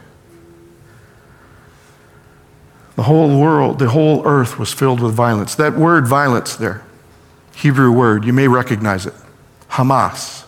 [2.95, 5.55] The whole world, the whole earth was filled with violence.
[5.55, 6.83] That word violence there,
[7.55, 9.13] Hebrew word, you may recognize it
[9.71, 10.44] Hamas.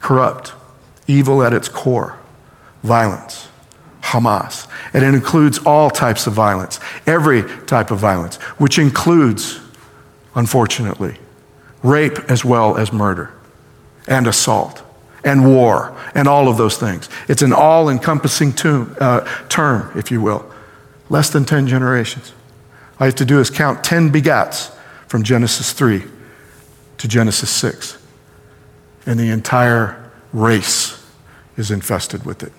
[0.00, 0.52] Corrupt,
[1.06, 2.18] evil at its core,
[2.82, 3.48] violence.
[4.02, 4.66] Hamas.
[4.92, 9.60] And it includes all types of violence, every type of violence, which includes,
[10.34, 11.16] unfortunately,
[11.82, 13.32] rape as well as murder
[14.08, 14.82] and assault
[15.24, 17.08] and war and all of those things.
[17.28, 20.50] It's an all encompassing uh, term, if you will.
[21.08, 22.32] Less than 10 generations.
[22.98, 24.74] All you have to do is count 10 begats
[25.06, 26.04] from Genesis 3
[26.98, 27.99] to Genesis 6.
[29.10, 31.04] And the entire race
[31.56, 32.52] is infested with it.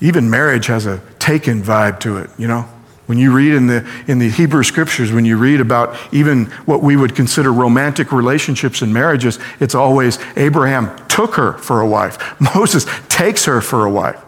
[0.00, 2.60] Even marriage has a taken vibe to it, you know?
[3.06, 6.80] When you read in the, in the Hebrew scriptures, when you read about even what
[6.80, 12.40] we would consider romantic relationships and marriages, it's always Abraham took her for a wife.
[12.54, 14.22] Moses takes her for a wife.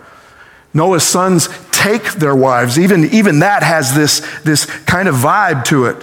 [0.75, 1.49] Noah's sons
[1.85, 2.79] take their wives.
[2.79, 6.03] Even, even that has this, this kind of vibe to it.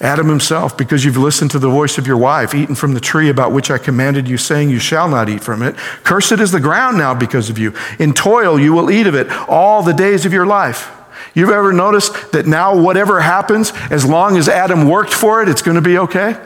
[0.00, 3.28] Adam himself, because you've listened to the voice of your wife, eaten from the tree
[3.28, 5.76] about which I commanded you, saying, You shall not eat from it.
[6.02, 7.72] Cursed is the ground now because of you.
[8.00, 10.90] In toil you will eat of it all the days of your life.
[11.34, 15.62] You've ever noticed that now, whatever happens, as long as Adam worked for it, it's
[15.62, 16.36] going to be okay?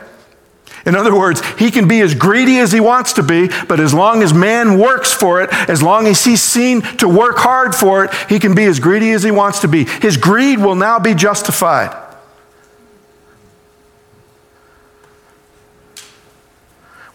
[0.86, 3.92] In other words, he can be as greedy as he wants to be, but as
[3.92, 8.04] long as man works for it, as long as he's seen to work hard for
[8.04, 9.84] it, he can be as greedy as he wants to be.
[9.84, 12.04] His greed will now be justified.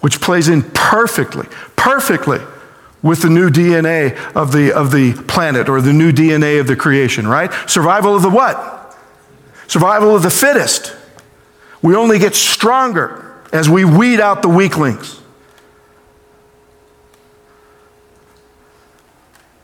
[0.01, 2.39] which plays in perfectly, perfectly
[3.01, 6.75] with the new DNA of the, of the planet or the new DNA of the
[6.75, 7.51] creation, right?
[7.69, 8.97] Survival of the what?
[9.67, 10.95] Survival of the fittest.
[11.81, 15.19] We only get stronger as we weed out the weaklings.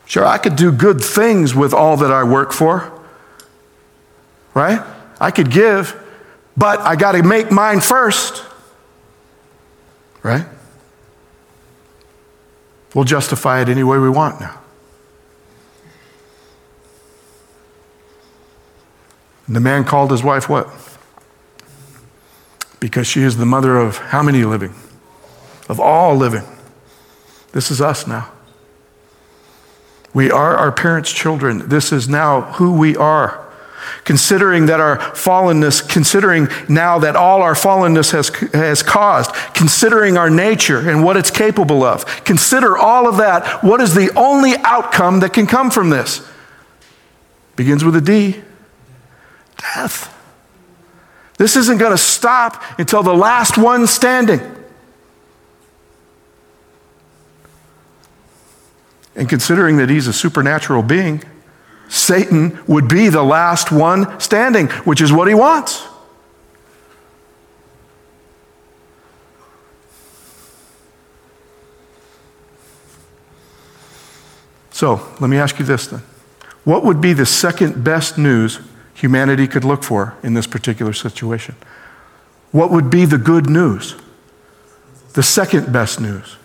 [0.06, 2.92] Sure, I could do good things with all that I work for,
[4.54, 4.82] right?
[5.20, 6.02] I could give,
[6.56, 8.44] but I got to make mine first.
[10.24, 10.46] Right?
[12.94, 14.60] We'll justify it any way we want now.
[19.46, 20.68] And the man called his wife what?
[22.80, 24.76] Because she is the mother of how many living?
[25.68, 26.44] Of all living.
[27.52, 28.32] This is us now.
[30.14, 31.70] We are our parents' children.
[31.70, 33.48] This is now who we are
[34.04, 40.30] considering that our fallenness, considering now that all our fallenness has, has caused, considering our
[40.30, 43.64] nature and what it's capable of, consider all of that.
[43.64, 46.28] What is the only outcome that can come from this?
[47.56, 48.42] Begins with a D
[49.58, 50.14] death.
[51.38, 54.42] This isn't going to stop until the last one standing.
[59.16, 61.24] And considering that he's a supernatural being,
[61.90, 65.88] Satan would be the last one standing, which is what he wants.
[74.72, 76.04] So let me ask you this then.
[76.64, 78.60] What would be the second best news
[78.98, 81.56] humanity could look for in this particular situation?
[82.52, 83.96] What would be the good news?
[85.14, 86.38] The second best news.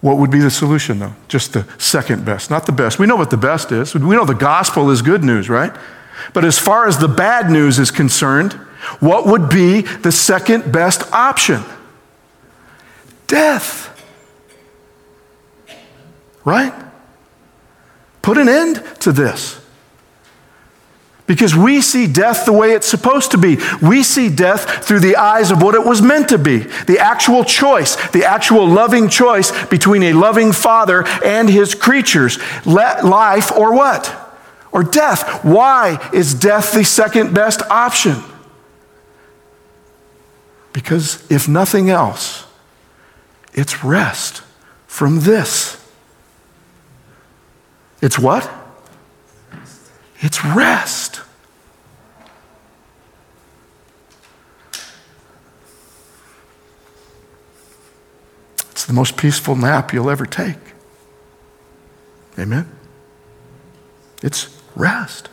[0.00, 1.14] What would be the solution, though?
[1.28, 2.98] Just the second best, not the best.
[2.98, 3.94] We know what the best is.
[3.94, 5.72] We know the gospel is good news, right?
[6.32, 8.52] But as far as the bad news is concerned,
[9.00, 11.62] what would be the second best option?
[13.26, 13.88] Death.
[16.44, 16.74] Right?
[18.22, 19.61] Put an end to this.
[21.32, 23.56] Because we see death the way it's supposed to be.
[23.80, 27.42] We see death through the eyes of what it was meant to be the actual
[27.42, 32.38] choice, the actual loving choice between a loving father and his creatures.
[32.66, 34.22] Let life or what?
[34.72, 35.44] or death.
[35.44, 38.16] Why is death the second best option?
[40.72, 42.46] Because if nothing else,
[43.52, 44.42] it's rest
[44.86, 45.78] from this.
[48.00, 48.50] It's what?
[50.20, 51.21] It's rest.
[58.82, 60.56] It's the most peaceful nap you'll ever take.
[62.36, 62.68] Amen?
[64.24, 65.28] It's rest.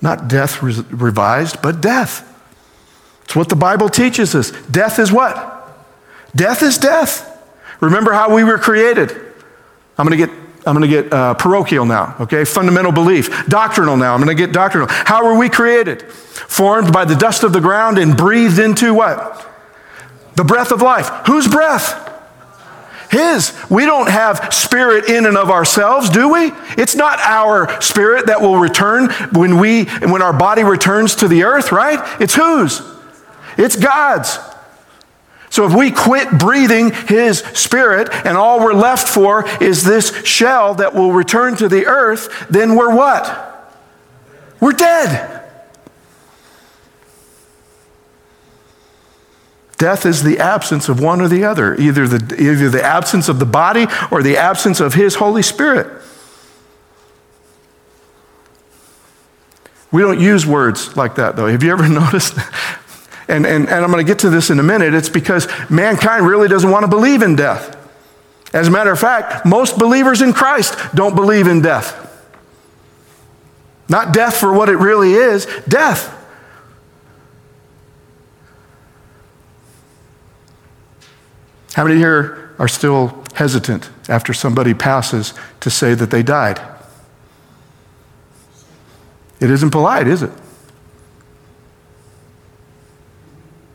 [0.00, 2.22] Not death revised, but death.
[3.24, 4.52] It's what the Bible teaches us.
[4.68, 5.84] Death is what?
[6.36, 7.28] Death is death.
[7.80, 9.10] Remember how we were created.
[9.98, 12.44] I'm going to get I'm going to get uh, parochial now, okay?
[12.44, 13.46] Fundamental belief.
[13.48, 14.14] Doctrinal now.
[14.14, 14.88] I'm going to get doctrinal.
[14.90, 16.02] How were we created?
[16.10, 19.46] Formed by the dust of the ground and breathed into what?
[20.36, 21.08] The breath of life.
[21.26, 22.00] Whose breath?
[23.10, 23.54] His.
[23.70, 26.52] We don't have spirit in and of ourselves, do we?
[26.76, 31.44] It's not our spirit that will return when we when our body returns to the
[31.44, 32.00] earth, right?
[32.20, 32.82] It's whose?
[33.56, 34.38] It's God's.
[35.54, 40.74] So if we quit breathing His Spirit and all we're left for is this shell
[40.74, 43.72] that will return to the earth, then we're what?
[44.58, 45.44] We're dead.
[49.78, 53.38] Death is the absence of one or the other, either the, either the absence of
[53.38, 56.02] the body or the absence of His Holy Spirit.
[59.92, 61.46] We don't use words like that, though.
[61.46, 62.36] Have you ever noticed?
[63.28, 64.94] And, and, and I'm going to get to this in a minute.
[64.94, 67.76] It's because mankind really doesn't want to believe in death.
[68.52, 72.00] As a matter of fact, most believers in Christ don't believe in death.
[73.88, 76.20] Not death for what it really is, death.
[81.74, 86.60] How many here are still hesitant after somebody passes to say that they died?
[89.40, 90.30] It isn't polite, is it?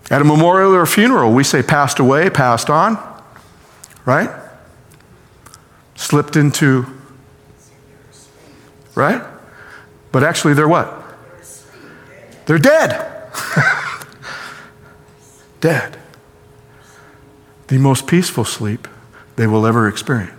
[0.10, 2.98] At a memorial or a funeral, we say passed away, passed on,
[4.06, 4.30] right?
[5.96, 6.86] Slipped into,
[8.96, 9.24] right?
[10.12, 10.96] But actually, they're what?
[12.48, 13.32] They're dead.
[15.62, 16.00] dead.
[17.68, 18.88] The most peaceful sleep
[19.36, 20.34] they will ever experience.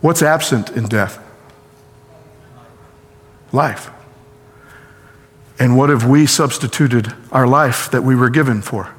[0.00, 1.20] What's absent in death?
[3.52, 3.90] Life.
[5.58, 8.94] And what have we substituted our life that we were given for?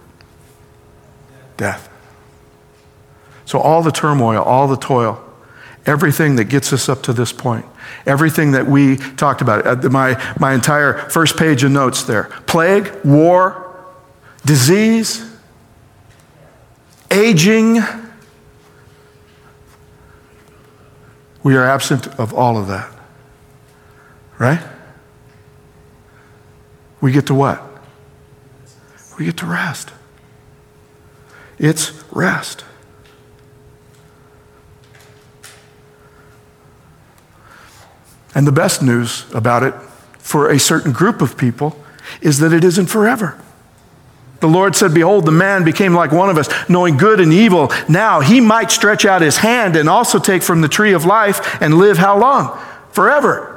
[1.57, 1.89] Death.
[3.45, 5.23] So, all the turmoil, all the toil,
[5.85, 7.65] everything that gets us up to this point,
[8.05, 12.93] everything that we talked about, uh, my, my entire first page of notes there plague,
[13.03, 13.75] war,
[14.45, 15.25] disease,
[17.09, 17.79] aging.
[21.41, 22.91] We are absent of all of that.
[24.37, 24.61] Right?
[27.01, 27.63] We get to what?
[29.17, 29.91] We get to rest.
[31.57, 32.63] It's rest.
[38.33, 39.73] And the best news about it
[40.17, 41.75] for a certain group of people
[42.21, 43.39] is that it isn't forever.
[44.39, 47.71] The Lord said, Behold, the man became like one of us, knowing good and evil.
[47.89, 51.61] Now he might stretch out his hand and also take from the tree of life
[51.61, 52.57] and live how long?
[52.91, 53.48] Forever.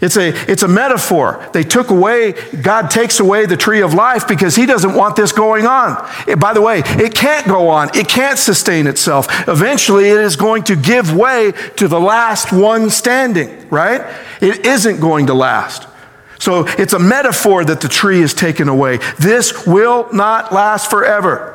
[0.00, 1.48] It's a, it's a metaphor.
[1.52, 2.32] They took away,
[2.62, 6.08] God takes away the tree of life because He doesn't want this going on.
[6.26, 9.26] It, by the way, it can't go on, it can't sustain itself.
[9.48, 14.02] Eventually, it is going to give way to the last one standing, right?
[14.40, 15.88] It isn't going to last.
[16.38, 18.98] So it's a metaphor that the tree is taken away.
[19.18, 21.54] This will not last forever.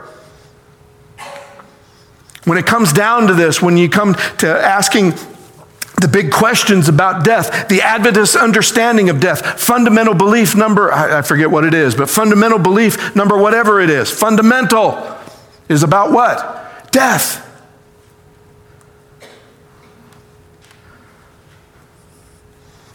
[2.46, 5.14] When it comes down to this, when you come to asking
[6.02, 11.50] the big questions about death, the Adventist understanding of death, fundamental belief number, I forget
[11.50, 15.18] what it is, but fundamental belief number, whatever it is, fundamental
[15.70, 16.92] is about what?
[16.92, 17.48] Death.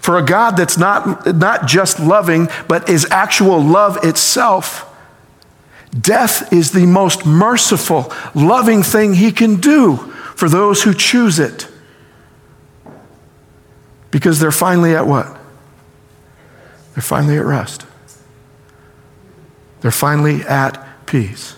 [0.00, 4.84] For a God that's not, not just loving, but is actual love itself,
[5.98, 9.96] death is the most merciful, loving thing he can do
[10.36, 11.66] for those who choose it.
[14.16, 15.26] Because they're finally at what?
[16.94, 17.84] They're finally at rest.
[19.82, 21.54] They're finally at peace.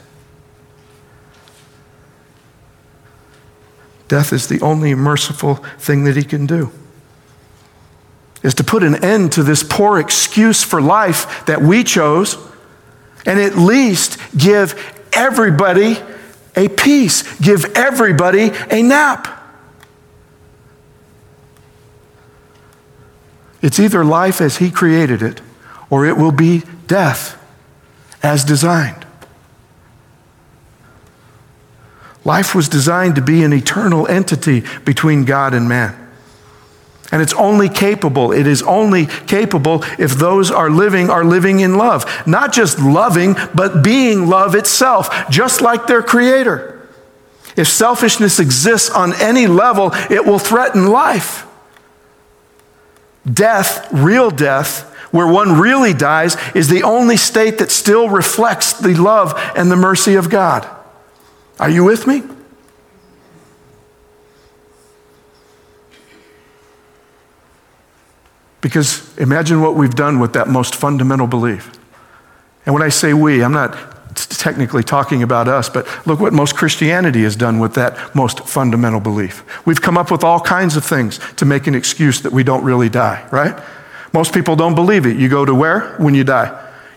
[4.09, 6.72] Death is the only merciful thing that he can do.
[8.42, 12.36] Is to put an end to this poor excuse for life that we chose
[13.24, 14.74] and at least give
[15.12, 15.96] everybody
[16.56, 19.38] a peace, give everybody a nap.
[23.61, 25.40] It's either life as He created it,
[25.90, 27.38] or it will be death
[28.22, 29.06] as designed.
[32.24, 36.09] Life was designed to be an eternal entity between God and man.
[37.11, 41.78] And it's only capable, it is only capable if those are living are living in
[41.78, 42.04] love.
[42.26, 46.86] Not just loving, but being love itself, just like their creator.
[47.56, 51.47] If selfishness exists on any level, it will threaten life.
[53.32, 58.94] Death, real death, where one really dies, is the only state that still reflects the
[58.94, 60.68] love and the mercy of God.
[61.58, 62.22] Are you with me?
[68.60, 71.72] Because imagine what we've done with that most fundamental belief.
[72.66, 73.97] And when I say we, I'm not
[74.49, 78.99] technically talking about us, but look what most Christianity has done with that most fundamental
[78.99, 79.44] belief.
[79.66, 82.64] We've come up with all kinds of things to make an excuse that we don't
[82.64, 83.62] really die, right?
[84.14, 85.18] Most people don't believe it.
[85.18, 86.49] You go to where when you die?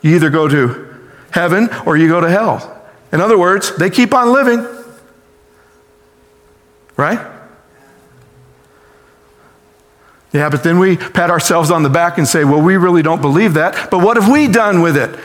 [0.01, 2.81] You either go to heaven or you go to hell.
[3.11, 4.65] In other words, they keep on living,
[6.95, 7.19] right?
[10.31, 13.21] Yeah, but then we pat ourselves on the back and say, well, we really don't
[13.21, 13.91] believe that.
[13.91, 15.19] But what have we done with it?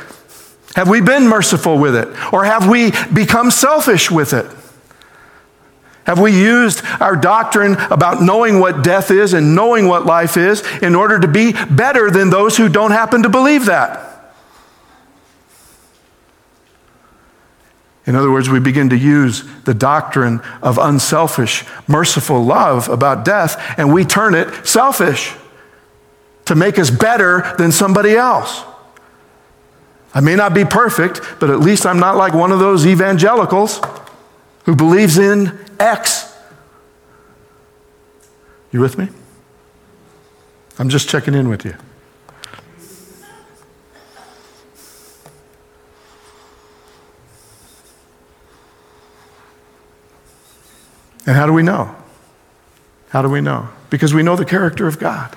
[0.77, 2.07] Have we been merciful with it?
[2.35, 4.45] Or have we become selfish with it?
[6.05, 10.63] Have we used our doctrine about knowing what death is and knowing what life is
[10.83, 14.35] in order to be better than those who don't happen to believe that?
[18.05, 23.59] In other words, we begin to use the doctrine of unselfish, merciful love about death,
[23.79, 25.33] and we turn it selfish
[26.45, 28.63] to make us better than somebody else.
[30.17, 33.83] I may not be perfect, but at least I'm not like one of those evangelicals
[34.65, 36.35] who believes in X.
[38.73, 39.11] You with me?
[40.79, 41.75] I'm just checking in with you.
[51.27, 51.95] And how do we know?
[53.11, 53.69] How do we know?
[53.91, 55.37] Because we know the character of God.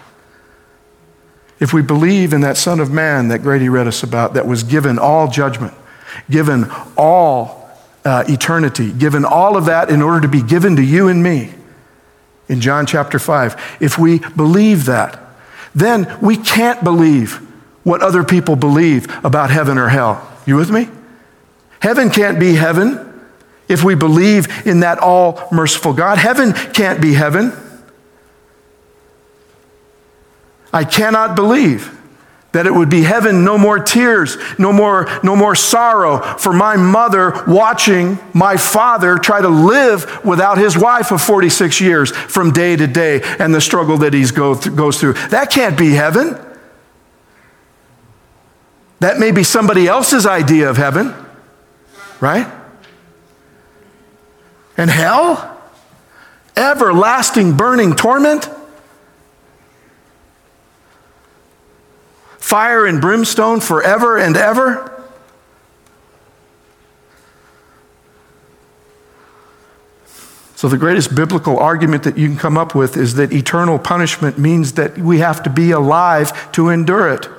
[1.59, 4.63] If we believe in that Son of Man that Grady read us about, that was
[4.63, 5.73] given all judgment,
[6.29, 7.69] given all
[8.05, 11.53] uh, eternity, given all of that in order to be given to you and me
[12.47, 15.19] in John chapter 5, if we believe that,
[15.75, 17.35] then we can't believe
[17.83, 20.27] what other people believe about heaven or hell.
[20.45, 20.89] You with me?
[21.79, 23.05] Heaven can't be heaven
[23.67, 26.17] if we believe in that all merciful God.
[26.17, 27.53] Heaven can't be heaven.
[30.71, 31.95] I cannot believe
[32.51, 36.75] that it would be heaven no more tears no more no more sorrow for my
[36.75, 42.75] mother watching my father try to live without his wife of 46 years from day
[42.75, 46.35] to day and the struggle that he go th- goes through that can't be heaven
[48.99, 51.13] that may be somebody else's idea of heaven
[52.19, 52.51] right
[54.79, 55.57] and hell?
[56.55, 58.49] Everlasting burning torment?
[62.49, 65.05] Fire and brimstone forever and ever?
[70.55, 74.39] So, the greatest biblical argument that you can come up with is that eternal punishment
[74.39, 77.29] means that we have to be alive to endure it.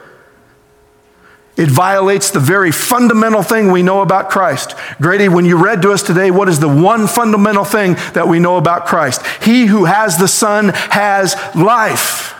[1.56, 4.76] It violates the very fundamental thing we know about Christ.
[5.00, 8.38] Grady, when you read to us today, what is the one fundamental thing that we
[8.38, 9.26] know about Christ?
[9.42, 12.39] He who has the Son has life.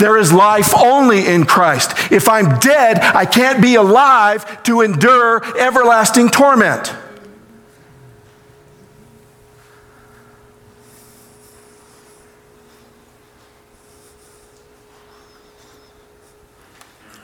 [0.00, 2.10] There is life only in Christ.
[2.10, 6.94] If I'm dead, I can't be alive to endure everlasting torment.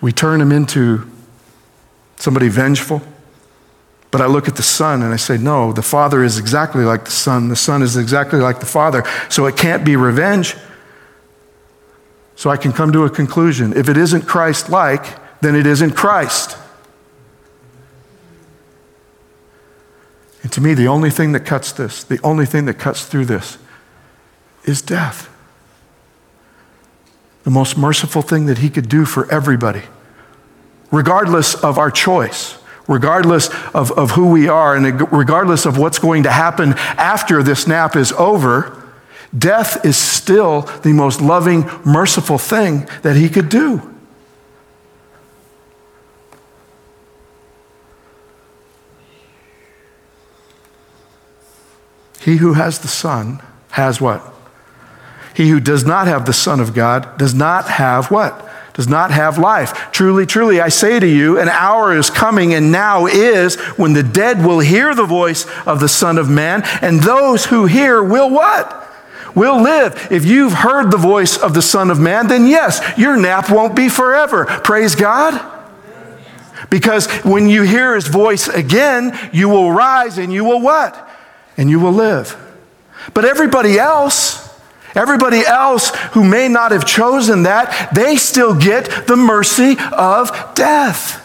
[0.03, 1.11] We turn him into
[2.16, 3.01] somebody vengeful.
[4.11, 7.07] But I look at the Son and I say, no, the Father is exactly like
[7.07, 7.49] the Son.
[7.49, 9.03] The Son is exactly like the Father.
[9.31, 10.57] So it can't be revenge.
[12.37, 13.76] So I can come to a conclusion.
[13.76, 16.57] If it isn't Christ like, then it isn't Christ.
[20.43, 23.24] And to me, the only thing that cuts this, the only thing that cuts through
[23.24, 23.59] this,
[24.64, 25.28] is death
[27.47, 29.84] the most merciful thing that he could do for everybody,
[30.91, 32.59] regardless of our choice,
[32.89, 37.68] regardless of, of who we are, and regardless of what's going to happen after this
[37.68, 38.86] nap is over.
[39.37, 43.93] Death is still the most loving, merciful thing that he could do.
[52.27, 54.20] He who has the Son has what?
[55.33, 58.51] He who does not have the Son of God does not have what?
[58.74, 59.93] Does not have life.
[59.93, 64.03] Truly, truly, I say to you, an hour is coming and now is when the
[64.03, 68.29] dead will hear the voice of the Son of Man, and those who hear will
[68.29, 68.86] what?
[69.37, 70.09] Will live.
[70.11, 73.76] If you've heard the voice of the Son of Man, then yes, your nap won't
[73.76, 74.47] be forever.
[74.47, 75.53] Praise God.
[76.70, 81.09] Because when you hear his voice again, you will rise and you will what?
[81.57, 82.34] And you will live.
[83.14, 84.47] But everybody else,
[84.97, 91.22] Everybody else who may not have chosen that, they still get the mercy of death.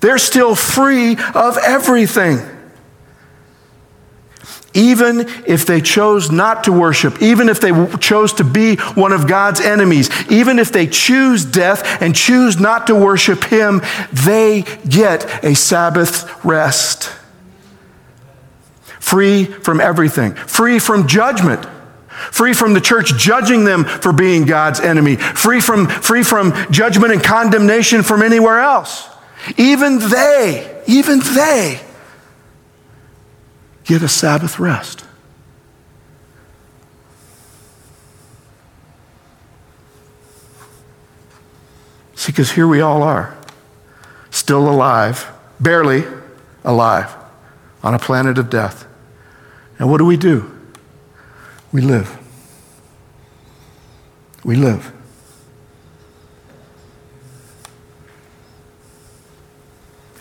[0.00, 2.38] They're still free of everything.
[4.76, 9.26] Even if they chose not to worship, even if they chose to be one of
[9.26, 13.80] God's enemies, even if they choose death and choose not to worship Him,
[14.12, 17.10] they get a Sabbath rest.
[19.00, 21.66] Free from everything, free from judgment
[22.32, 27.12] free from the church judging them for being God's enemy, free from, free from judgment
[27.12, 29.06] and condemnation from anywhere else.
[29.58, 31.85] Even they, even they
[33.86, 35.04] get a Sabbath rest.
[42.16, 43.36] See, because here we all are,
[44.30, 45.30] still alive,
[45.60, 46.04] barely
[46.64, 47.14] alive,
[47.82, 48.86] on a planet of death.
[49.78, 50.50] And what do we do?
[51.70, 52.18] We live.
[54.44, 54.95] We live.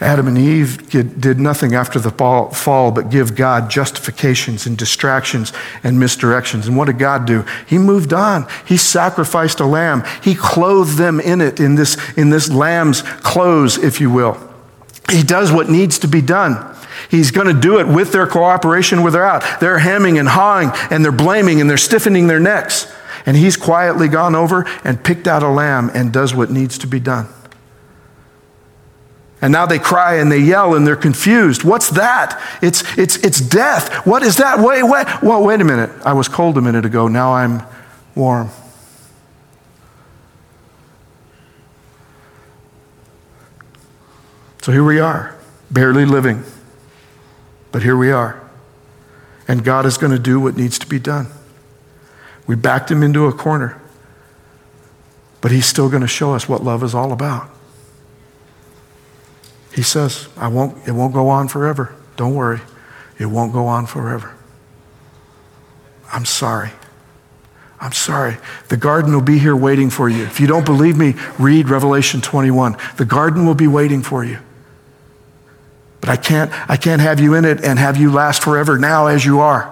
[0.06, 5.52] Adam and Eve did nothing after the fall but give God justifications and distractions
[5.84, 6.68] and misdirections.
[6.68, 7.44] And what did God do?
[7.66, 8.48] He moved on.
[8.68, 10.04] He sacrificed a lamb.
[10.22, 14.38] He clothed them in it, in this, in this lamb's clothes, if you will.
[15.10, 16.76] He does what needs to be done.
[17.10, 19.60] He's going to do it with their cooperation where they're out.
[19.60, 22.94] They're hemming and hawing and they're blaming and they're stiffening their necks.
[23.26, 26.88] And he's quietly gone over and picked out a lamb and does what needs to
[26.88, 27.28] be done.
[29.46, 31.64] And now they cry and they yell and they're confused.
[31.64, 32.42] What's that?
[32.64, 34.04] It's, it's, it's death.
[34.04, 34.58] What is that?
[34.58, 35.06] Wait, wait.
[35.22, 35.92] Well, wait a minute.
[36.04, 37.08] I was cold a minute ago.
[37.08, 37.62] Now I'm
[38.16, 38.50] warm.
[44.64, 45.36] So here we are,
[45.70, 46.44] barely living.
[47.72, 48.42] But here we are.
[49.48, 51.28] And God is going to do what needs to be done.
[52.48, 53.80] We backed him into a corner,
[55.40, 57.55] but he's still going to show us what love is all about.
[59.76, 61.94] He says, I won't, it won't go on forever.
[62.16, 62.62] Don't worry.
[63.20, 64.34] It won't go on forever.
[66.14, 66.72] I'm sorry.
[67.82, 68.38] I'm sorry.
[68.70, 70.24] The garden will be here waiting for you.
[70.24, 72.78] If you don't believe me, read Revelation 21.
[72.96, 74.40] The garden will be waiting for you.
[76.00, 79.08] But I can't, I can't have you in it and have you last forever now
[79.08, 79.72] as you are.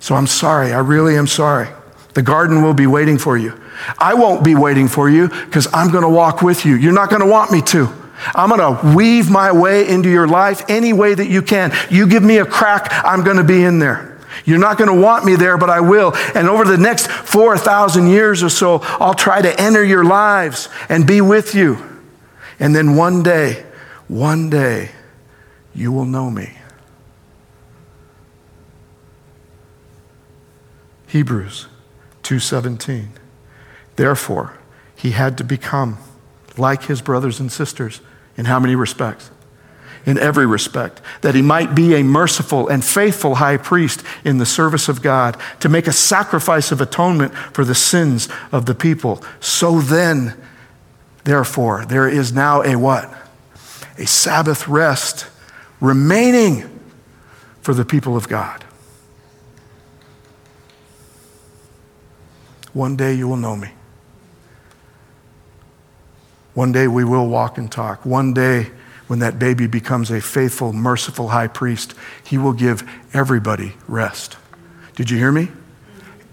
[0.00, 0.72] So I'm sorry.
[0.72, 1.68] I really am sorry.
[2.14, 3.52] The garden will be waiting for you.
[3.98, 6.74] I won't be waiting for you because I'm going to walk with you.
[6.74, 7.92] You're not going to want me to.
[8.34, 11.72] I'm going to weave my way into your life any way that you can.
[11.90, 14.18] You give me a crack, I'm going to be in there.
[14.44, 16.12] You're not going to want me there, but I will.
[16.34, 21.06] And over the next 4,000 years or so, I'll try to enter your lives and
[21.06, 21.78] be with you.
[22.58, 23.64] And then one day,
[24.08, 24.90] one day,
[25.74, 26.56] you will know me.
[31.06, 31.66] Hebrews
[32.22, 33.08] 2:17.
[33.96, 34.54] Therefore,
[34.94, 35.98] he had to become
[36.56, 38.00] like his brothers and sisters
[38.36, 39.30] in how many respects?
[40.04, 44.46] In every respect, that he might be a merciful and faithful high priest in the
[44.46, 49.20] service of God to make a sacrifice of atonement for the sins of the people.
[49.40, 50.40] So then,
[51.24, 53.12] therefore, there is now a what?
[53.98, 55.26] A Sabbath rest
[55.80, 56.70] remaining
[57.62, 58.64] for the people of God.
[62.72, 63.70] One day you will know me.
[66.56, 68.06] One day we will walk and talk.
[68.06, 68.70] One day,
[69.08, 71.94] when that baby becomes a faithful, merciful high priest,
[72.24, 72.82] he will give
[73.12, 74.38] everybody rest.
[74.94, 75.48] Did you hear me?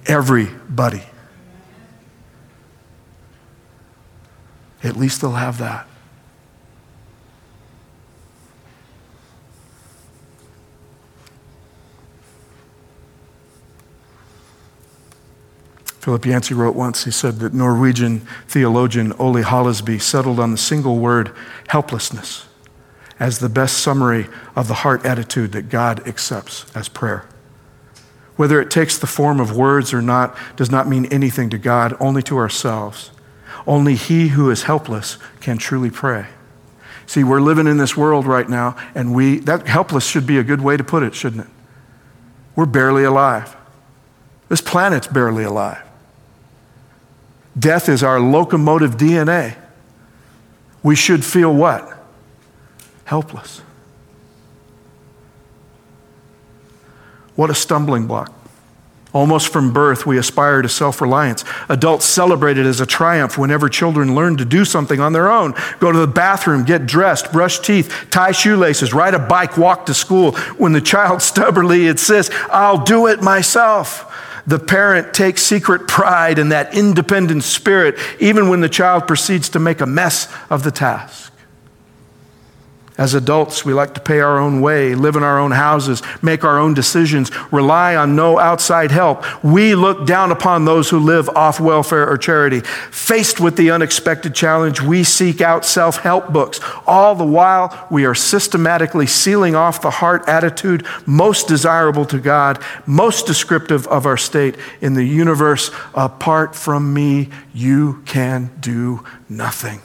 [0.06, 1.04] Everybody.
[4.82, 5.86] At least they'll have that.
[16.04, 21.00] Philip Yancey wrote once, he said that Norwegian theologian Ole Hallesby settled on the single
[21.00, 21.34] word
[21.70, 22.46] helplessness
[23.22, 27.26] as the best summary of the heart attitude that God accepts as prayer.
[28.36, 31.96] Whether it takes the form of words or not does not mean anything to God,
[32.02, 33.12] only to ourselves.
[33.66, 36.26] Only he who is helpless can truly pray.
[37.06, 40.44] See, we're living in this world right now, and we, that helpless should be a
[40.44, 41.52] good way to put it, shouldn't it?
[42.58, 43.56] We're barely alive.
[44.50, 45.82] This planet's barely alive.
[47.58, 49.56] Death is our locomotive DNA.
[50.82, 51.98] We should feel what?
[53.06, 53.62] Helpless.
[57.36, 58.32] What a stumbling block.
[59.14, 61.46] Almost from birth, we aspire to self reliance.
[61.70, 65.54] Adults celebrate it as a triumph whenever children learn to do something on their own
[65.80, 69.94] go to the bathroom, get dressed, brush teeth, tie shoelaces, ride a bike, walk to
[69.94, 70.32] school.
[70.58, 74.10] When the child stubbornly insists, I'll do it myself.
[74.46, 79.60] The parent takes secret pride in that independent spirit, even when the child proceeds to
[79.60, 81.33] make a mess of the task.
[82.96, 86.44] As adults, we like to pay our own way, live in our own houses, make
[86.44, 89.24] our own decisions, rely on no outside help.
[89.44, 92.60] We look down upon those who live off welfare or charity.
[92.60, 96.60] Faced with the unexpected challenge, we seek out self help books.
[96.86, 102.64] All the while, we are systematically sealing off the heart attitude most desirable to God,
[102.86, 105.72] most descriptive of our state in the universe.
[105.96, 109.82] Apart from me, you can do nothing.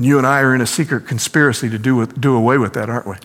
[0.00, 2.88] You and I are in a secret conspiracy to do, with, do away with that,
[2.88, 3.16] aren't we?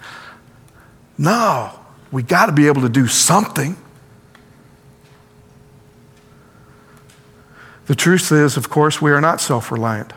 [1.18, 1.72] No,
[2.12, 3.78] we got to be able to do something.
[7.86, 10.12] The truth is, of course, we are not self reliant.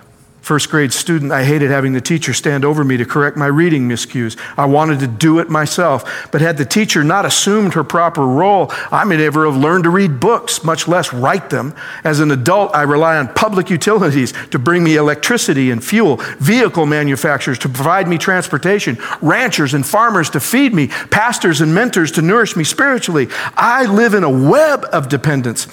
[0.48, 3.86] First grade student, I hated having the teacher stand over me to correct my reading
[3.86, 4.34] miscues.
[4.56, 6.30] I wanted to do it myself.
[6.32, 9.90] But had the teacher not assumed her proper role, I may never have learned to
[9.90, 11.74] read books, much less write them.
[12.02, 16.86] As an adult, I rely on public utilities to bring me electricity and fuel, vehicle
[16.86, 22.22] manufacturers to provide me transportation, ranchers and farmers to feed me, pastors and mentors to
[22.22, 23.28] nourish me spiritually.
[23.54, 25.66] I live in a web of dependence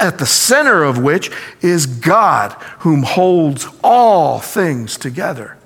[0.00, 1.30] at the center of which
[1.60, 5.56] is God, whom holds all things together.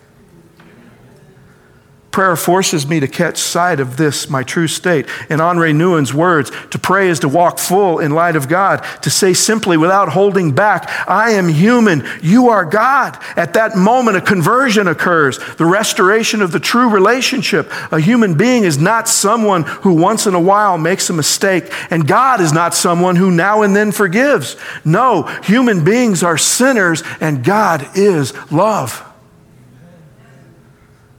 [2.16, 5.06] Prayer forces me to catch sight of this, my true state.
[5.28, 9.10] In Henri Nouwen's words, to pray is to walk full in light of God, to
[9.10, 13.22] say simply without holding back, I am human, you are God.
[13.36, 17.70] At that moment, a conversion occurs, the restoration of the true relationship.
[17.92, 22.08] A human being is not someone who once in a while makes a mistake, and
[22.08, 24.56] God is not someone who now and then forgives.
[24.86, 29.02] No, human beings are sinners, and God is love.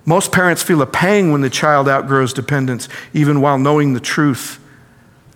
[0.08, 4.58] Most parents feel a pang when the child outgrows dependence, even while knowing the truth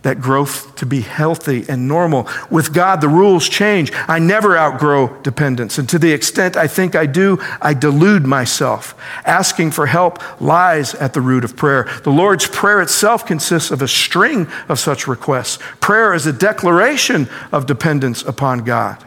[0.00, 2.26] that growth to be healthy and normal.
[2.50, 3.92] With God, the rules change.
[4.08, 5.76] I never outgrow dependence.
[5.76, 8.94] And to the extent I think I do, I delude myself.
[9.26, 11.86] Asking for help lies at the root of prayer.
[12.02, 15.58] The Lord's Prayer itself consists of a string of such requests.
[15.80, 19.04] Prayer is a declaration of dependence upon God.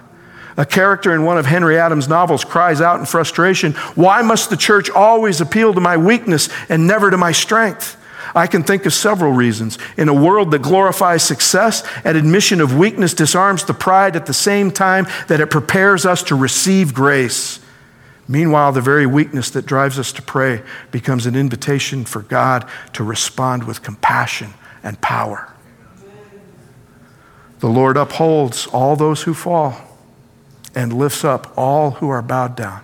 [0.58, 4.58] A character in one of Henry Adams' novels cries out in frustration Why must the
[4.58, 7.98] church always appeal to my weakness and never to my strength?
[8.34, 9.78] I can think of several reasons.
[9.98, 14.34] In a world that glorifies success, an admission of weakness disarms the pride at the
[14.34, 17.60] same time that it prepares us to receive grace.
[18.28, 23.04] Meanwhile, the very weakness that drives us to pray becomes an invitation for God to
[23.04, 24.54] respond with compassion
[24.84, 25.54] and power.
[27.60, 29.95] The Lord upholds all those who fall
[30.76, 32.82] and lifts up all who are bowed down.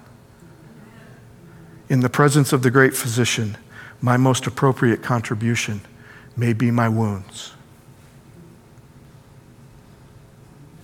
[1.89, 3.57] In the presence of the great physician,
[4.01, 5.81] my most appropriate contribution
[6.37, 7.53] may be my wounds.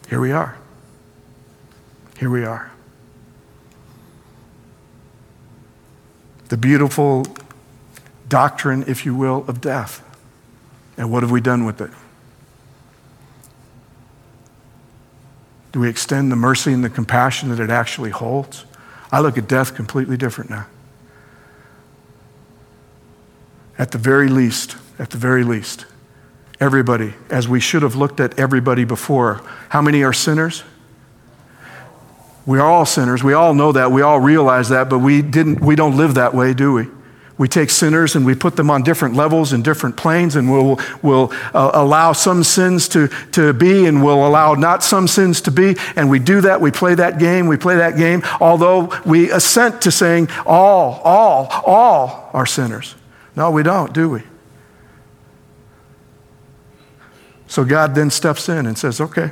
[0.09, 0.57] Here we are.
[2.19, 2.71] Here we are.
[6.49, 7.25] The beautiful
[8.27, 10.03] doctrine, if you will, of death.
[10.97, 11.91] And what have we done with it?
[15.71, 18.65] Do we extend the mercy and the compassion that it actually holds?
[19.11, 20.67] I look at death completely different now.
[23.77, 25.85] At the very least, at the very least,
[26.59, 30.63] everybody, as we should have looked at everybody before, how many are sinners?
[32.45, 33.23] We are all sinners.
[33.23, 33.91] We all know that.
[33.91, 36.87] We all realize that, but we, didn't, we don't live that way, do we?
[37.37, 40.79] We take sinners and we put them on different levels and different planes, and we'll,
[41.03, 45.51] we'll uh, allow some sins to, to be, and we'll allow not some sins to
[45.51, 45.75] be.
[45.95, 46.59] And we do that.
[46.61, 47.47] We play that game.
[47.47, 52.95] We play that game, although we assent to saying all, all, all are sinners.
[53.35, 54.23] No, we don't, do we?
[57.45, 59.31] So God then steps in and says, okay,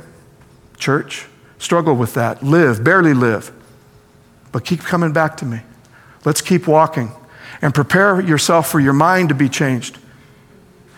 [0.78, 1.26] church,
[1.58, 2.40] struggle with that.
[2.42, 3.50] Live, barely live,
[4.52, 5.60] but keep coming back to me.
[6.24, 7.10] Let's keep walking
[7.62, 9.98] and prepare yourself for your mind to be changed.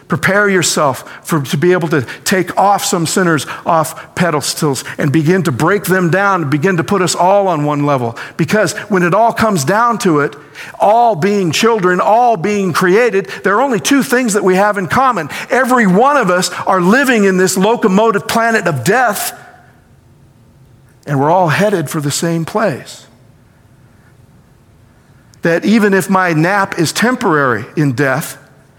[0.08, 5.42] Prepare yourself for, to be able to take off some sinners off pedestals and begin
[5.42, 8.16] to break them down and begin to put us all on one level.
[8.38, 10.34] Because when it all comes down to it,
[10.80, 14.86] all being children, all being created, there are only two things that we have in
[14.86, 15.28] common.
[15.50, 19.38] Every one of us are living in this locomotive planet of death,
[21.06, 23.07] and we're all headed for the same place.
[25.42, 28.38] That even if my nap is temporary in death,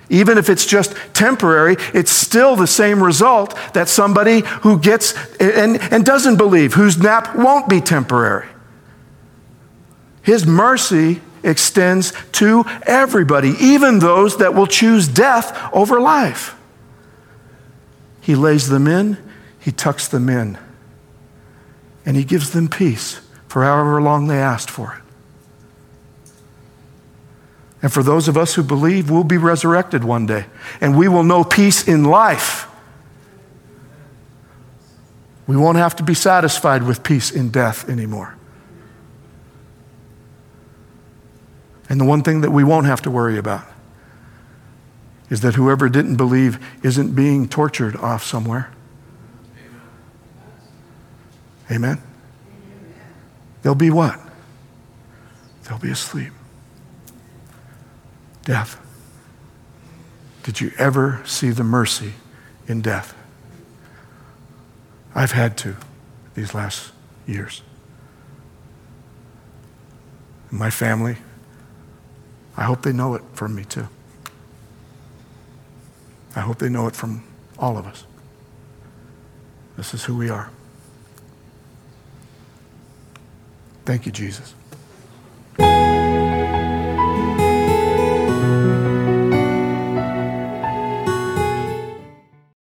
[0.09, 5.77] even if it's just temporary, it's still the same result that somebody who gets and,
[5.93, 8.47] and doesn't believe, whose nap won't be temporary.
[10.23, 16.55] His mercy extends to everybody, even those that will choose death over life.
[18.21, 19.17] He lays them in,
[19.59, 20.57] he tucks them in,
[22.05, 25.08] and he gives them peace for however long they asked for it.
[27.81, 30.45] And for those of us who believe, we'll be resurrected one day
[30.81, 32.67] and we will know peace in life.
[35.47, 38.35] We won't have to be satisfied with peace in death anymore.
[41.87, 43.65] And the one thing that we won't have to worry about
[45.31, 48.71] is that whoever didn't believe isn't being tortured off somewhere.
[51.71, 51.97] Amen?
[51.97, 52.03] Amen.
[53.63, 54.19] They'll be what?
[55.63, 56.33] They'll be asleep
[58.49, 58.81] death.
[60.41, 62.13] Did you ever see the mercy
[62.67, 63.13] in death?
[65.13, 65.75] I've had to
[66.33, 66.91] these last
[67.27, 67.61] years.
[70.49, 71.17] My family,
[72.57, 73.87] I hope they know it from me too.
[76.35, 77.23] I hope they know it from
[77.59, 78.03] all of us.
[79.77, 80.49] This is who we are.
[83.85, 84.55] Thank you, Jesus.